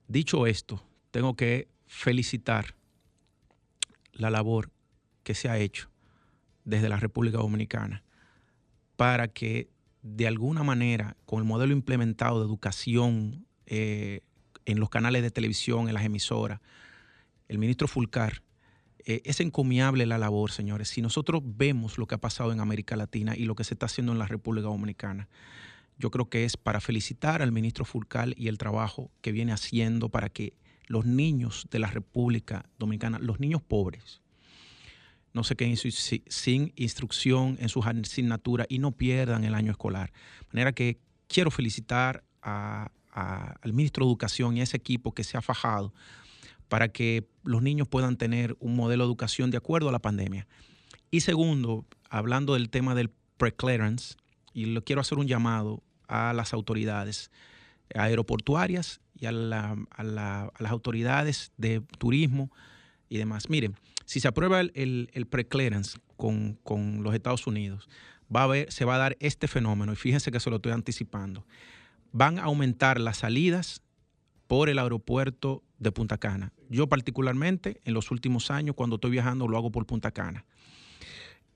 [0.08, 2.74] Dicho esto, tengo que felicitar
[4.14, 4.72] la labor
[5.22, 5.92] que se ha hecho
[6.66, 8.04] desde la República Dominicana
[8.96, 9.70] para que
[10.02, 14.22] de alguna manera, con el modelo implementado de educación eh,
[14.66, 16.62] en los canales de televisión, en las emisoras,
[17.48, 18.42] el ministro Fulcar,
[19.06, 20.90] eh, es encomiable la labor, señores.
[20.90, 23.86] Si nosotros vemos lo que ha pasado en América Latina y lo que se está
[23.88, 25.28] haciendo en la República Dominicana,
[25.98, 30.10] yo creo que es para felicitar al ministro Fulcar y el trabajo que viene haciendo
[30.10, 30.54] para que
[30.88, 34.22] los niños de la República Dominicana, los niños pobres,
[35.34, 40.12] no se queden sin instrucción en sus asignaturas y no pierdan el año escolar.
[40.42, 45.38] De manera que quiero felicitar al ministro de Educación y a ese equipo que se
[45.38, 45.94] ha fajado
[46.72, 50.48] para que los niños puedan tener un modelo de educación de acuerdo a la pandemia.
[51.12, 54.16] Y segundo, hablando del tema del preclearance,
[54.54, 57.30] y lo quiero hacer un llamado a las autoridades
[57.94, 62.50] aeroportuarias y a las autoridades de turismo,
[63.10, 63.50] y demás.
[63.50, 67.90] Miren, si se aprueba el, el, pre-clearance con, con, los Estados Unidos,
[68.34, 70.72] va a haber, se va a dar este fenómeno, y fíjense que se lo estoy
[70.72, 71.46] anticipando.
[72.14, 73.82] Van a aumentar las salidas
[74.48, 76.54] por el aeropuerto de Punta Cana.
[76.70, 80.46] Yo particularmente, en los últimos años, cuando estoy viajando, lo hago por Punta Cana.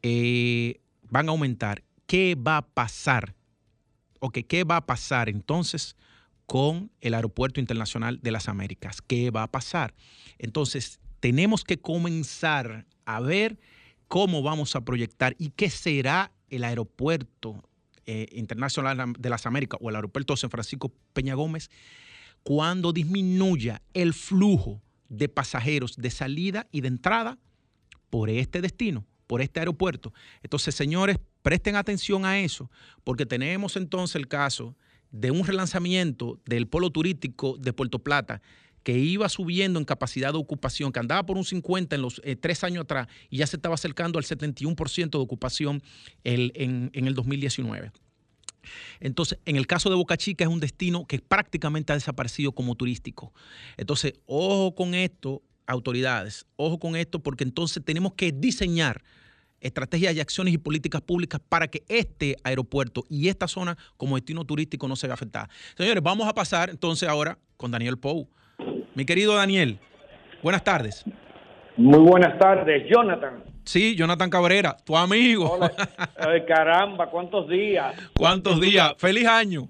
[0.01, 1.83] Eh, van a aumentar.
[2.07, 3.35] ¿Qué va a pasar?
[4.19, 5.95] Ok, ¿qué va a pasar entonces
[6.47, 9.03] con el Aeropuerto Internacional de las Américas?
[9.03, 9.93] ¿Qué va a pasar?
[10.39, 13.59] Entonces, tenemos que comenzar a ver
[14.07, 17.63] cómo vamos a proyectar y qué será el Aeropuerto
[18.07, 21.69] eh, Internacional de las Américas o el Aeropuerto San Francisco Peña Gómez
[22.45, 24.79] cuando disminuya el flujo
[25.09, 27.39] de pasajeros de salida y de entrada
[28.11, 30.13] por este destino, por este aeropuerto.
[30.43, 32.69] Entonces, señores, presten atención a eso,
[33.03, 34.77] porque tenemos entonces el caso
[35.09, 38.43] de un relanzamiento del polo turístico de Puerto Plata
[38.83, 42.35] que iba subiendo en capacidad de ocupación, que andaba por un 50 en los eh,
[42.35, 45.81] tres años atrás y ya se estaba acercando al 71% de ocupación
[46.23, 47.91] en, en el 2019.
[48.99, 52.75] Entonces, en el caso de Boca Chica es un destino que prácticamente ha desaparecido como
[52.75, 53.33] turístico.
[53.77, 59.03] Entonces, ojo con esto, autoridades, ojo con esto, porque entonces tenemos que diseñar
[59.59, 64.45] estrategias y acciones y políticas públicas para que este aeropuerto y esta zona como destino
[64.45, 65.49] turístico no se vea afectada.
[65.75, 68.29] Señores, vamos a pasar entonces ahora con Daniel Pou.
[68.93, 69.79] Mi querido Daniel,
[70.43, 71.03] buenas tardes.
[71.77, 73.54] Muy buenas tardes, Jonathan.
[73.65, 75.59] Sí, Jonathan Cabrera, tu amigo.
[76.17, 77.95] Ay, caramba, ¿cuántos días?
[78.15, 78.93] ¿Cuántos días?
[78.97, 79.67] Feliz año.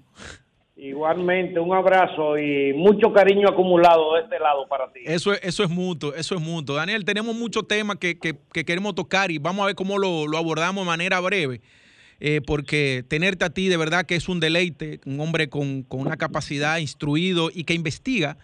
[0.76, 5.00] Igualmente, un abrazo y mucho cariño acumulado de este lado para ti.
[5.06, 6.76] Eso es, eso es mutuo, eso es mutuo.
[6.76, 8.18] Daniel, tenemos muchos temas que,
[8.52, 11.62] queremos tocar y vamos a ver cómo lo, abordamos de manera breve.
[12.20, 16.00] Eh, porque tenerte a ti de verdad que es un deleite, un hombre con, con
[16.00, 18.38] una capacidad instruido y que investiga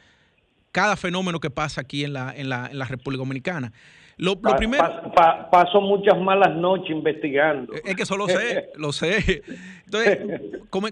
[0.72, 3.72] cada fenómeno que pasa aquí en la, en la, en la República Dominicana.
[4.16, 5.12] Lo, primero.
[5.50, 7.72] paso muchas malas noches investigando.
[7.84, 9.42] Es que eso lo sé, lo sé.
[9.84, 10.18] Entonces,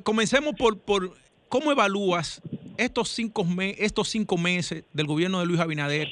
[0.02, 1.12] comencemos por, por
[1.48, 2.42] cómo evalúas
[2.78, 3.46] estos cinco,
[3.78, 6.08] estos cinco meses del gobierno de Luis Abinader,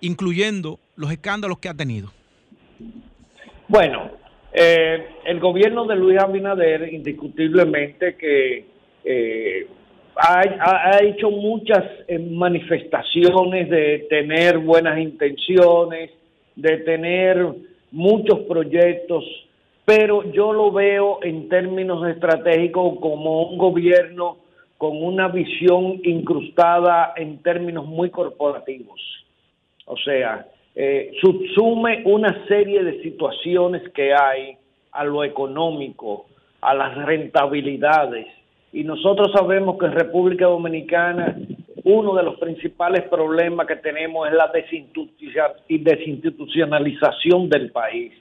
[0.00, 2.10] incluyendo los escándalos que ha tenido.
[3.68, 4.10] Bueno,
[4.52, 8.66] eh, el gobierno de Luis Abinader, indiscutiblemente que
[9.04, 9.66] eh,
[10.16, 16.10] ha, hecho muchas eh, manifestaciones de tener buenas intenciones,
[16.56, 17.46] de tener
[17.90, 19.24] muchos proyectos,
[19.84, 24.38] pero yo lo veo en términos estratégicos como un gobierno
[24.78, 29.00] con una visión incrustada en términos muy corporativos.
[29.86, 34.56] O sea, eh, subsume una serie de situaciones que hay
[34.92, 36.26] a lo económico,
[36.60, 38.26] a las rentabilidades.
[38.72, 41.36] Y nosotros sabemos que en República Dominicana
[41.84, 44.50] uno de los principales problemas que tenemos es la
[45.68, 48.12] desinstitucionalización del país.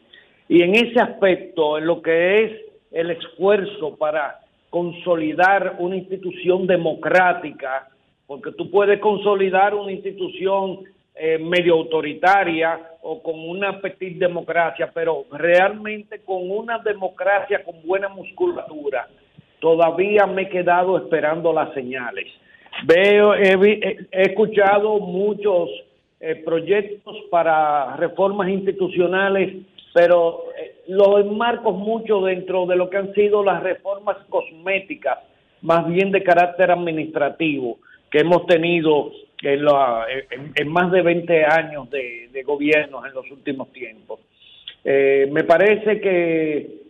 [0.48, 2.52] Y en ese aspecto, en lo que es
[2.92, 4.40] el esfuerzo para
[4.70, 7.88] consolidar una institución democrática,
[8.26, 10.80] porque tú puedes consolidar una institución
[11.14, 18.08] eh, medio autoritaria o con una petit democracia, pero realmente con una democracia con buena
[18.10, 19.08] musculatura,
[19.60, 22.28] todavía me he quedado esperando las señales.
[22.84, 25.70] Veo, he, escuchado muchos
[26.20, 29.56] eh, proyectos para reformas institucionales,
[29.94, 35.20] pero eh, lo enmarco mucho dentro de lo que han sido las reformas cosméticas,
[35.62, 37.78] más bien de carácter administrativo,
[38.10, 39.12] que hemos tenido
[39.44, 44.20] en, más de 20 años de, de gobiernos en los últimos tiempos.
[44.84, 46.82] Eh, me parece que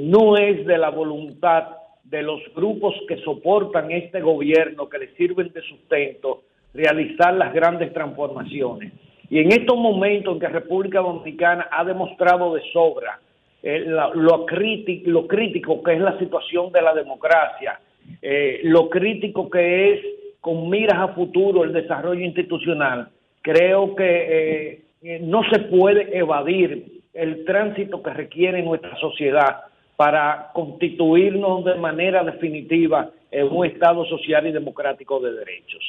[0.00, 5.50] no es de la voluntad de los grupos que soportan este gobierno, que les sirven
[5.52, 6.42] de sustento,
[6.72, 8.92] realizar las grandes transformaciones.
[9.30, 13.20] Y en estos momentos en que República Dominicana ha demostrado de sobra
[13.62, 17.80] eh, lo, crítico, lo crítico que es la situación de la democracia,
[18.20, 20.00] eh, lo crítico que es
[20.40, 23.08] con miras a futuro el desarrollo institucional,
[23.40, 29.62] creo que eh, no se puede evadir el tránsito que requiere nuestra sociedad
[29.96, 35.82] para constituirnos de manera definitiva en un Estado social y democrático de derechos.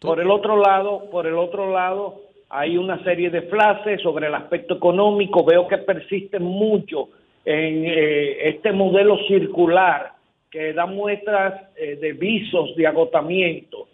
[0.00, 4.34] Por el otro lado, por el otro lado, hay una serie de frases sobre el
[4.34, 5.44] aspecto económico.
[5.44, 7.08] Veo que persiste mucho
[7.44, 10.12] en eh, este modelo circular
[10.50, 13.88] que da muestras eh, de visos de agotamiento,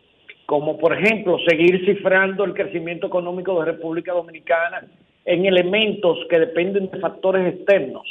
[0.46, 4.84] como por ejemplo seguir cifrando el crecimiento económico de República Dominicana
[5.24, 8.07] en elementos que dependen de factores externos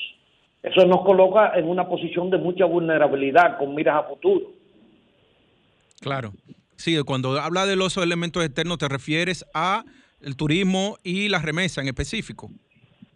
[0.61, 4.47] eso nos coloca en una posición de mucha vulnerabilidad con miras a futuro.
[6.01, 6.33] Claro.
[6.75, 9.83] Sí, cuando habla de los elementos externos te refieres a
[10.21, 12.49] El turismo y la remesa en específico.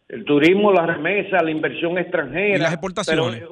[0.08, 2.56] El turismo, la remesa, la inversión extranjera.
[2.56, 3.44] Y las exportaciones.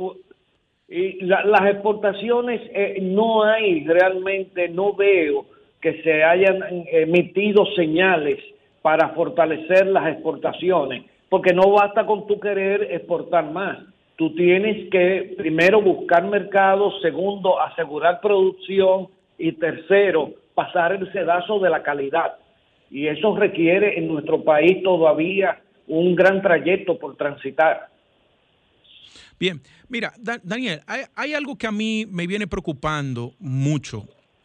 [0.87, 2.61] y las exportaciones
[3.01, 5.45] no hay realmente, no veo
[5.81, 6.59] que se hayan
[6.91, 8.37] emitido señales
[8.81, 13.77] para fortalecer las exportaciones, porque no basta con tu querer exportar más.
[14.17, 19.07] Tú tienes que primero buscar mercados, segundo asegurar producción
[19.38, 22.34] y tercero pasar el sedazo de la calidad.
[22.89, 27.88] Y eso requiere en nuestro país todavía un gran trayecto por transitar.
[29.39, 30.11] Bien, mira,
[30.43, 30.82] Daniel,
[31.15, 34.03] hay, algo que a mí me viene preocupando mucho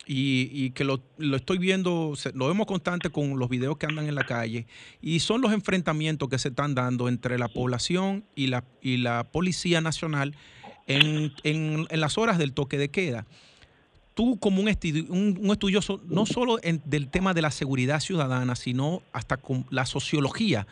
[0.09, 1.03] y, que lo,
[1.35, 4.67] estoy viendo, lo vemos constante con los videos que andan en la calle,
[5.03, 9.25] y son los enfrentamientos que se están dando entre la población y la, y la
[9.25, 10.37] Policía Nacional
[10.87, 13.27] en, en, las horas del toque de queda.
[14.15, 14.69] Tú como un,
[15.11, 20.67] un, estudioso no solo del tema de la seguridad ciudadana, sino hasta con la sociología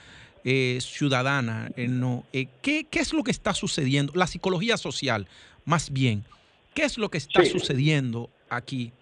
[0.44, 4.12] eh, ciudadana, eh, no, eh, ¿qué, ¿qué, es lo que está sucediendo?
[4.14, 5.26] La psicología social,
[5.64, 6.24] más bien.
[6.74, 8.92] ¿Qué es lo que está sucediendo aquí?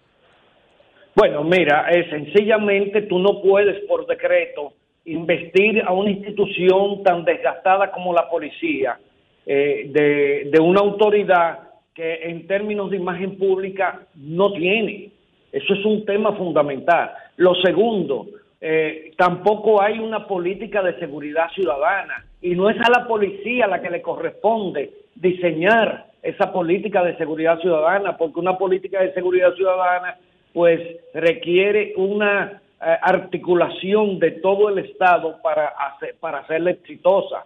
[1.15, 4.73] Bueno, mira, eh, sencillamente tú no puedes por decreto
[5.05, 8.97] investir a una institución tan desgastada como la policía
[9.45, 11.59] eh, de, una autoridad
[11.93, 15.11] que en términos de imagen pública no tiene.
[15.51, 17.11] Eso es un tema fundamental.
[17.37, 18.25] Lo segundo,
[18.59, 23.81] eh, tampoco hay una política de seguridad ciudadana y no es a la policía la
[23.81, 30.17] que le corresponde diseñar esa política de seguridad ciudadana, porque una política de seguridad ciudadana
[30.53, 30.79] pues
[31.13, 37.45] requiere una eh, articulación de todo el Estado para, hacer, para hacerla exitosa.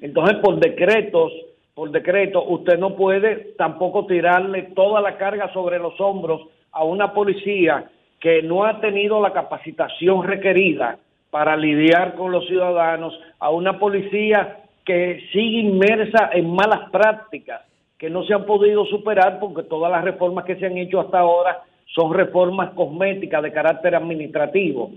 [0.00, 1.32] Entonces, por decretos,
[1.74, 6.42] por decreto, usted no puede tampoco tirarle toda la carga sobre los hombros
[6.72, 7.90] a una policía
[8.20, 10.98] que no ha tenido la capacitación requerida
[11.30, 17.62] para lidiar con los ciudadanos, a una policía que sigue inmersa en malas prácticas
[17.98, 21.20] que no se han podido superar porque todas las reformas que se han hecho hasta
[21.20, 21.62] ahora
[21.94, 24.92] son reformas cosméticas de carácter administrativo,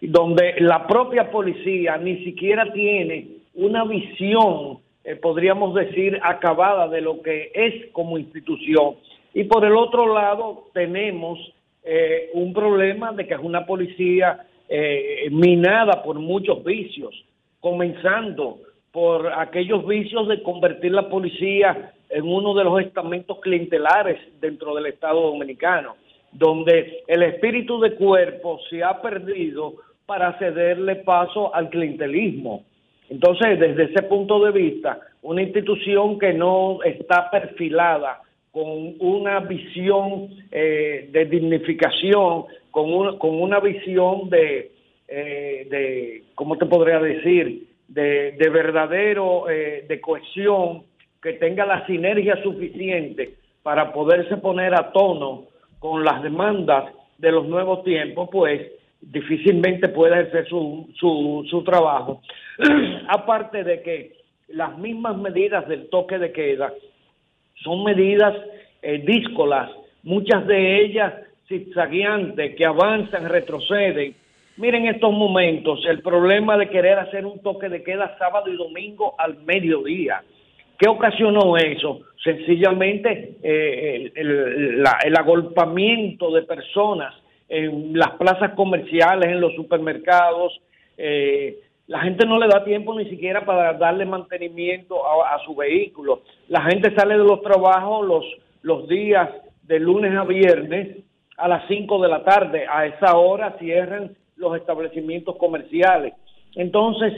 [0.00, 7.22] donde la propia policía ni siquiera tiene una visión, eh, podríamos decir, acabada de lo
[7.22, 8.96] que es como institución.
[9.32, 11.38] Y por el otro lado tenemos
[11.84, 17.14] eh, un problema de que es una policía eh, minada por muchos vicios,
[17.60, 18.58] comenzando
[18.90, 24.86] por aquellos vicios de convertir la policía en uno de los estamentos clientelares dentro del
[24.86, 25.94] Estado dominicano
[26.32, 29.74] donde el espíritu de cuerpo se ha perdido
[30.06, 32.64] para cederle paso al clientelismo.
[33.08, 38.20] Entonces, desde ese punto de vista, una institución que no está perfilada
[38.52, 44.72] con una visión eh, de dignificación, con, con una visión de,
[45.08, 50.84] eh, de, ¿cómo te podría decir?, de, de verdadero, eh, de cohesión,
[51.20, 55.49] que tenga la sinergia suficiente para poderse poner a tono
[55.80, 58.70] con las demandas de los nuevos tiempos, pues
[59.00, 62.22] difícilmente puede hacer su, su, su trabajo.
[63.08, 64.12] Aparte de que
[64.48, 66.72] las mismas medidas del toque de queda
[67.64, 68.34] son medidas
[68.82, 69.70] eh, díscolas,
[70.02, 71.14] muchas de ellas
[71.48, 74.14] zigzagueantes, que avanzan, retroceden.
[74.56, 79.14] Miren estos momentos, el problema de querer hacer un toque de queda sábado y domingo
[79.18, 80.22] al mediodía.
[80.80, 82.00] ¿Qué ocasionó eso?
[82.24, 84.82] Sencillamente eh, el,
[85.14, 87.14] agolpamiento de personas
[87.50, 90.58] en las plazas comerciales, en los supermercados.
[90.96, 96.22] Eh, la gente no le da tiempo ni siquiera para darle mantenimiento a, su vehículo.
[96.48, 98.24] La gente sale de los trabajos los,
[98.62, 99.28] los días
[99.64, 100.96] de lunes a viernes
[101.36, 102.64] a las 5 de la tarde.
[102.66, 106.14] A esa hora cierran los establecimientos comerciales.
[106.54, 107.12] Entonces,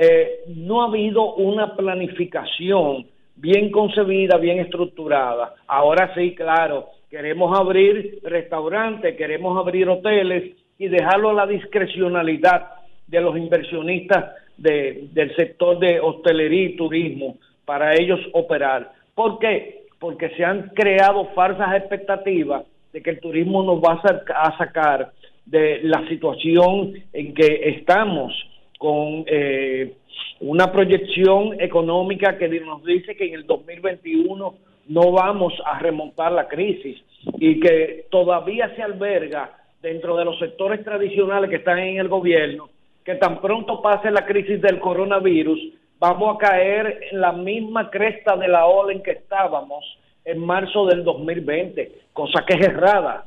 [0.00, 5.54] eh, no ha habido una planificación bien concebida, bien estructurada.
[5.66, 12.68] Ahora sí, claro, queremos abrir restaurantes, queremos abrir hoteles y dejarlo a la discrecionalidad
[13.08, 18.92] de los inversionistas del sector de hostelería y turismo para ellos operar.
[19.14, 19.86] ¿Por qué?
[19.98, 25.12] Porque se han creado falsas expectativas de que el turismo nos va a sacar
[25.44, 28.32] de la situación en que estamos
[28.78, 29.96] con eh,
[30.40, 34.54] una proyección económica que nos dice que en el 2021
[34.88, 36.96] no vamos a remontar la crisis
[37.38, 42.70] y que todavía se alberga dentro de los sectores tradicionales que están en el gobierno,
[43.04, 45.60] que tan pronto pase la crisis del coronavirus,
[45.98, 49.84] vamos a caer en la misma cresta de la ola en que estábamos
[50.24, 53.24] en marzo del 2020, cosa que es errada.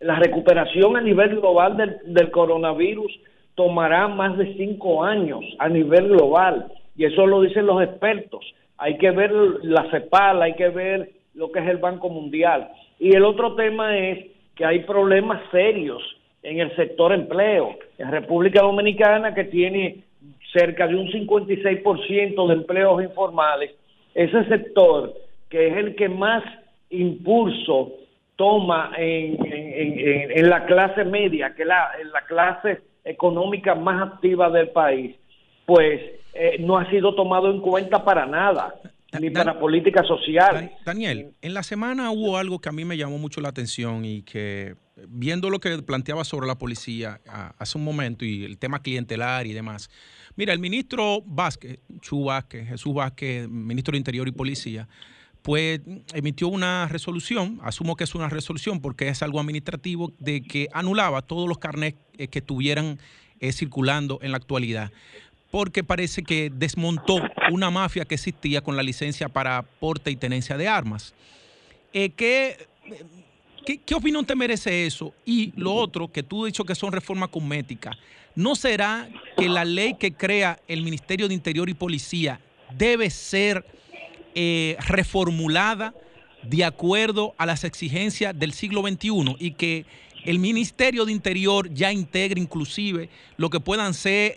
[0.00, 3.12] La recuperación a nivel global del, del coronavirus
[3.54, 6.72] tomará más de cinco años a nivel global.
[6.96, 8.44] Y eso lo dicen los expertos.
[8.78, 9.32] Hay que ver
[9.62, 12.70] la CEPAL, hay que ver lo que es el Banco Mundial.
[12.98, 16.02] Y el otro tema es que hay problemas serios
[16.42, 17.76] en el sector empleo.
[17.98, 20.04] En República Dominicana, que tiene
[20.52, 23.72] cerca de un 56% de empleos informales,
[24.14, 25.14] ese sector,
[25.48, 26.42] que es el que más
[26.90, 27.92] impulso
[28.36, 35.16] toma en, en, la clase media, que la, la clase económica más activa del país,
[35.66, 36.00] pues
[36.34, 38.74] eh, no ha sido tomado en cuenta para nada
[39.18, 40.70] ni para política social.
[40.84, 44.22] Daniel, en la semana hubo algo que a mí me llamó mucho la atención y
[44.22, 44.76] que
[45.08, 47.20] viendo lo que planteaba sobre la policía
[47.58, 49.90] hace un momento y el tema clientelar y demás.
[50.36, 54.88] Mira, el ministro Vázquez, Chu Vázquez, Jesús Vázquez, ministro de Interior y Policía,
[55.42, 55.80] pues
[56.12, 61.22] emitió una resolución, asumo que es una resolución porque es algo administrativo, de que anulaba
[61.22, 62.98] todos los carnets eh, que estuvieran
[63.40, 64.92] eh, circulando en la actualidad
[65.50, 67.20] porque parece que desmontó
[67.50, 71.12] una mafia que existía con la licencia para porte y tenencia de armas.
[71.92, 72.68] Eh, ¿qué,
[73.84, 75.12] qué, opinión te merece eso?
[75.24, 77.96] Y lo otro, que tú has dicho que son reformas cosméticas,
[78.36, 82.40] ¿no será que la ley que crea el Ministerio de Interior y Policía
[82.76, 83.64] debe ser
[84.34, 85.94] eh, reformulada
[86.42, 89.84] de acuerdo a las exigencias del siglo XXI y que
[90.24, 94.34] el Ministerio de Interior ya integra inclusive lo que puedan ser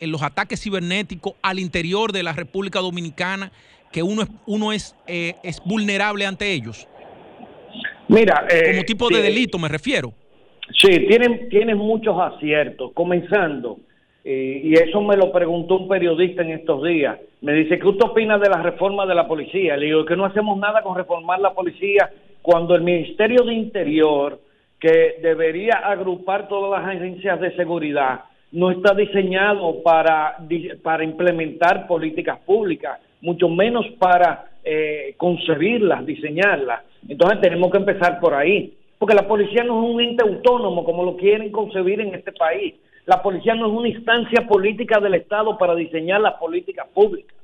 [0.00, 3.50] los ataques cibernéticos al interior de la República Dominicana,
[3.92, 6.88] que uno es, uno es, eh, es vulnerable ante ellos.
[8.08, 10.12] Mira, eh, como tipo de delito me refiero.
[10.78, 13.78] Sí, tienen, tienen muchos aciertos, comenzando,
[14.24, 18.38] y eso me lo preguntó un periodista en estos días, me dice, ¿qué usted opina
[18.38, 19.76] de la reforma de la policía?
[19.76, 22.10] Le digo que no hacemos nada con reformar la policía
[22.40, 24.40] cuando el Ministerio de Interior
[24.80, 30.36] que debería agrupar todas las agencias de seguridad, no está diseñado para,
[30.82, 36.82] para implementar políticas públicas, mucho menos para eh, concebirlas, diseñarlas.
[37.08, 41.02] Entonces tenemos que empezar por ahí, porque la policía no es un ente autónomo como
[41.02, 42.74] lo quieren concebir en este país.
[43.06, 47.34] La policía no es una instancia política del Estado para diseñar las políticas públicas.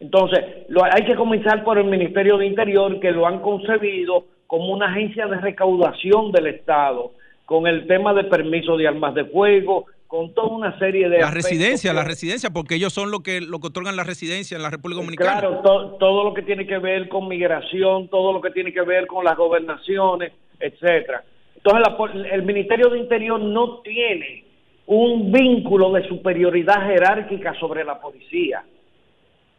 [0.00, 4.72] Entonces, lo, hay que comenzar por el Ministerio de Interior, que lo han concebido como
[4.72, 7.12] una agencia de recaudación del Estado,
[7.46, 11.18] con el tema de permiso de armas de fuego, con toda una serie de...
[11.18, 14.62] La residencia, la residencia, porque ellos son los que, lo que otorgan la residencia en
[14.62, 15.40] la República Dominicana.
[15.40, 15.60] Claro,
[15.98, 19.24] todo lo que tiene que ver con migración, todo lo que tiene que ver con
[19.24, 21.24] las gobernaciones, etcétera.
[21.56, 24.43] Entonces, el Ministerio de Interior no tiene
[24.86, 28.64] un vínculo de superioridad jerárquica sobre la policía.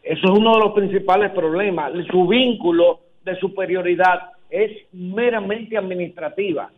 [0.02, 1.92] Eso es uno de los principales problemas.
[2.10, 6.70] Su vínculo de superioridad es meramente administrativa.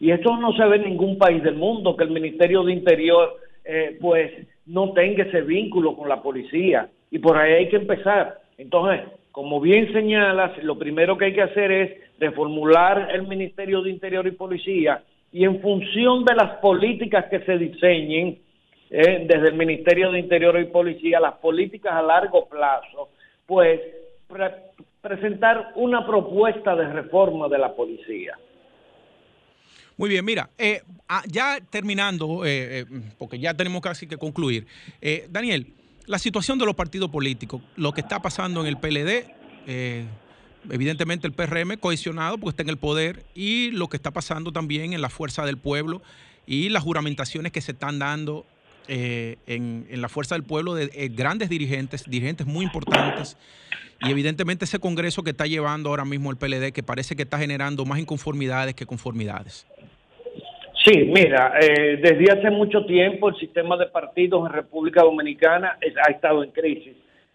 [0.00, 3.36] Y esto no se ve en ningún país del mundo, que el Ministerio de Interior
[3.64, 4.32] eh, pues
[4.66, 6.88] no tenga ese vínculo con la policía.
[7.12, 8.40] Y por ahí hay que empezar.
[8.58, 13.90] Entonces, como bien señalas, lo primero que hay que hacer es reformular el Ministerio de
[13.90, 15.02] Interior y Policía
[15.34, 18.38] y en función de las políticas que se diseñen
[18.88, 23.10] eh, desde el Ministerio de Interior y Policía, las políticas a largo plazo,
[23.44, 23.80] pues
[25.00, 28.38] presentar una propuesta de reforma de la policía.
[29.96, 32.84] Muy bien, mira, eh, ah, ya terminando, eh, eh,
[33.18, 34.68] porque ya tenemos casi que concluir.
[35.30, 35.66] Daniel,
[36.06, 39.34] la situación de los partidos políticos, lo que está pasando en el PLD,
[40.70, 44.92] evidentemente el PRM cohesionado porque está en el poder, y lo que está pasando también
[44.92, 46.02] en la fuerza del pueblo
[46.46, 48.44] y las juramentaciones que se están dando
[48.86, 53.38] en, en, la fuerza del pueblo de grandes dirigentes, dirigentes muy importantes
[54.00, 57.38] y evidentemente ese congreso que está llevando ahora mismo el PLD, que parece que está
[57.38, 59.66] generando más inconformidades que conformidades.
[60.84, 66.10] Sí, mira, eh, desde hace mucho tiempo el sistema de partidos en República Dominicana ha
[66.10, 66.94] estado en crisis.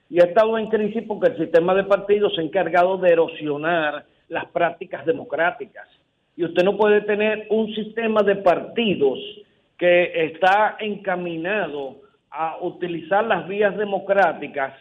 [0.10, 4.05] Y ha estado en crisis porque el sistema de partidos se ha encargado de erosionar
[4.28, 5.88] las prácticas democráticas.
[6.36, 9.20] Y usted no puede tener un sistema de partidos
[9.78, 11.97] que está encaminado
[12.32, 14.74] a utilizar las vías democráticas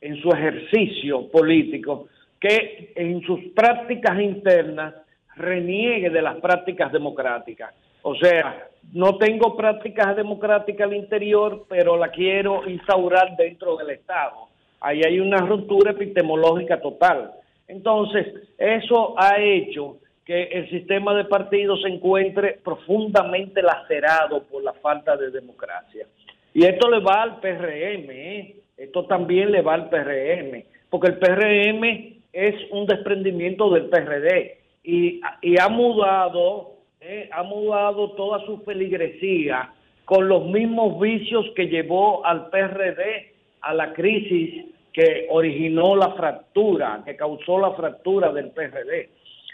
[0.00, 2.08] en su ejercicio político
[2.38, 4.94] que en sus prácticas internas
[5.36, 7.74] reniegue de las prácticas democráticas.
[8.02, 14.48] O sea, no tengo prácticas democráticas al interior, pero la quiero instaurar dentro del Estado.
[14.80, 17.32] Ahí hay una ruptura epistemológica total.
[17.68, 18.26] Entonces,
[18.58, 25.16] eso ha hecho que el sistema de partidos se encuentre profundamente lacerado por la falta
[25.16, 26.06] de democracia.
[26.54, 28.56] Y esto le va al PRM, ¿eh?
[28.76, 35.20] Esto también le va al PRM, porque el PRM es un desprendimiento del PRD y,
[35.58, 39.72] ha mudado, eh, ha mudado toda su feligresía
[40.04, 47.02] con los mismos vicios que llevó al PRD a la crisis que originó la fractura,
[47.04, 49.08] que causó la fractura del PRD.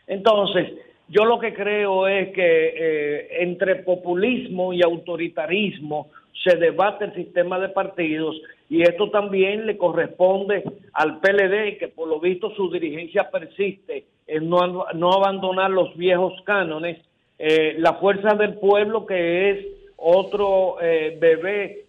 [0.06, 0.72] Entonces,
[1.08, 6.08] yo lo que creo es que eh, entre populismo y autoritarismo
[6.42, 12.08] se debate el sistema de partidos y esto también le corresponde al PLD, que por
[12.08, 16.98] lo visto su dirigencia persiste en no, no abandonar los viejos cánones.
[17.38, 21.82] Eh, la fuerza del pueblo, que es otro eh, bebé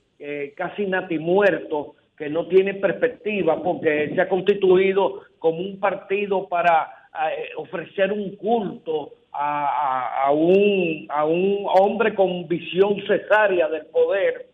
[0.55, 7.49] casi natimuerto, que no tiene perspectiva porque se ha constituido como un partido para eh,
[7.57, 14.47] ofrecer un culto a, un, a un hombre con visión cesárea del poder,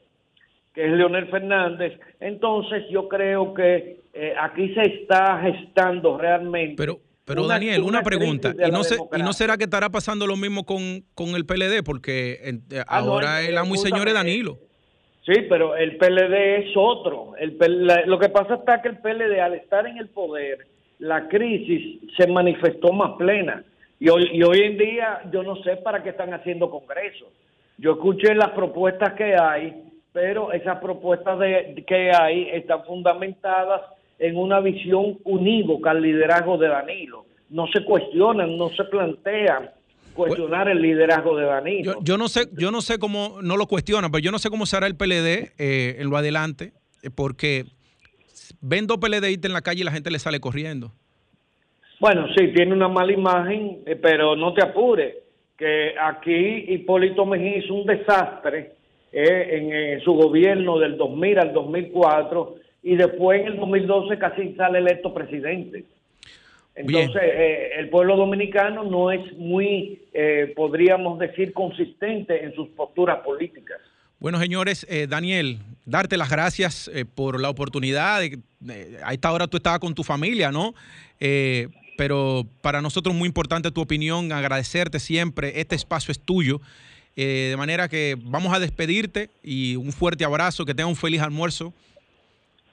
[0.74, 1.98] que es Leonel Fernández.
[2.20, 6.76] Entonces yo creo que eh, aquí se está gestando realmente.
[6.76, 8.54] Pero, pero Daniel, una, pregunta.
[8.54, 8.82] ¿Y no,
[9.16, 11.82] ¿Y no será que estará pasando lo mismo con, el PLD?
[11.86, 14.60] Porque eh, ah, ahora el amo y señor es Danilo.
[15.26, 17.34] Sí, pero el PLD es otro.
[17.38, 17.58] El,
[18.06, 20.68] lo que pasa está que el PLD, al estar en el poder,
[21.00, 23.64] la crisis se manifestó más plena.
[24.00, 27.30] Y hoy, hoy en día yo no sé para qué están haciendo congresos.
[27.78, 33.82] Yo escuché las propuestas que hay, pero esas propuestas de, que hay están fundamentadas
[34.20, 37.26] en una visión unívoca al liderazgo de Danilo.
[37.50, 39.70] No se cuestionan, no se plantean
[40.14, 41.96] cuestionar el liderazgo de Danilo.
[42.02, 44.66] Yo, no sé, yo no sé cómo no lo cuestionan, pero yo no sé cómo
[44.66, 47.66] será el PLD eh, en lo adelante, eh, porque
[48.62, 50.92] ven dos PLDistas en la calle y la gente le sale corriendo.
[52.00, 55.16] Bueno, sí, tiene una mala imagen, eh, pero no te apures,
[55.58, 58.74] que aquí Hipólito Mejía hizo un desastre
[59.16, 65.14] en su gobierno del 2000 al 2004 y después en el 2012 casi sale electo
[65.14, 65.86] presidente.
[66.76, 73.20] Entonces, eh, el pueblo dominicano no es muy, eh, podríamos decir, consistente en sus posturas
[73.20, 73.80] políticas.
[74.20, 78.22] Bueno, señores, eh, Daniel, darte las gracias por la oportunidad.
[78.22, 80.74] De, a esta hora tú estabas con tu familia, ¿no?
[81.96, 85.62] pero para nosotros es muy importante tu opinión, agradecerte siempre.
[85.62, 86.60] Este espacio es tuyo.
[87.16, 91.72] de manera que vamos a despedirte y un fuerte abrazo, que tenga un feliz almuerzo.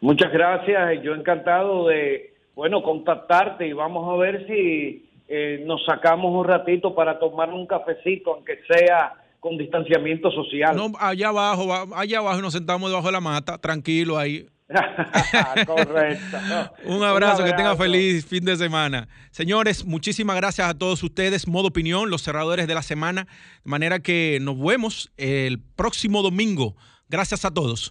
[0.01, 6.33] Muchas gracias, yo encantado de bueno, contactarte y vamos a ver si eh, nos sacamos
[6.33, 10.77] un ratito para tomar un cafecito, aunque sea con distanciamiento social.
[10.77, 14.47] No, allá abajo, allá abajo nos sentamos debajo de la mata, tranquilo ahí.
[15.67, 16.39] Correcto.
[16.85, 19.09] un, abrazo, que tenga feliz fin de semana.
[19.31, 21.49] Señores, muchísimas gracias a todos ustedes.
[21.49, 23.27] Modo opinión, los cerradores de la semana.
[23.65, 26.77] De manera que nos vemos el próximo domingo.
[27.09, 27.89] Gracias a todos.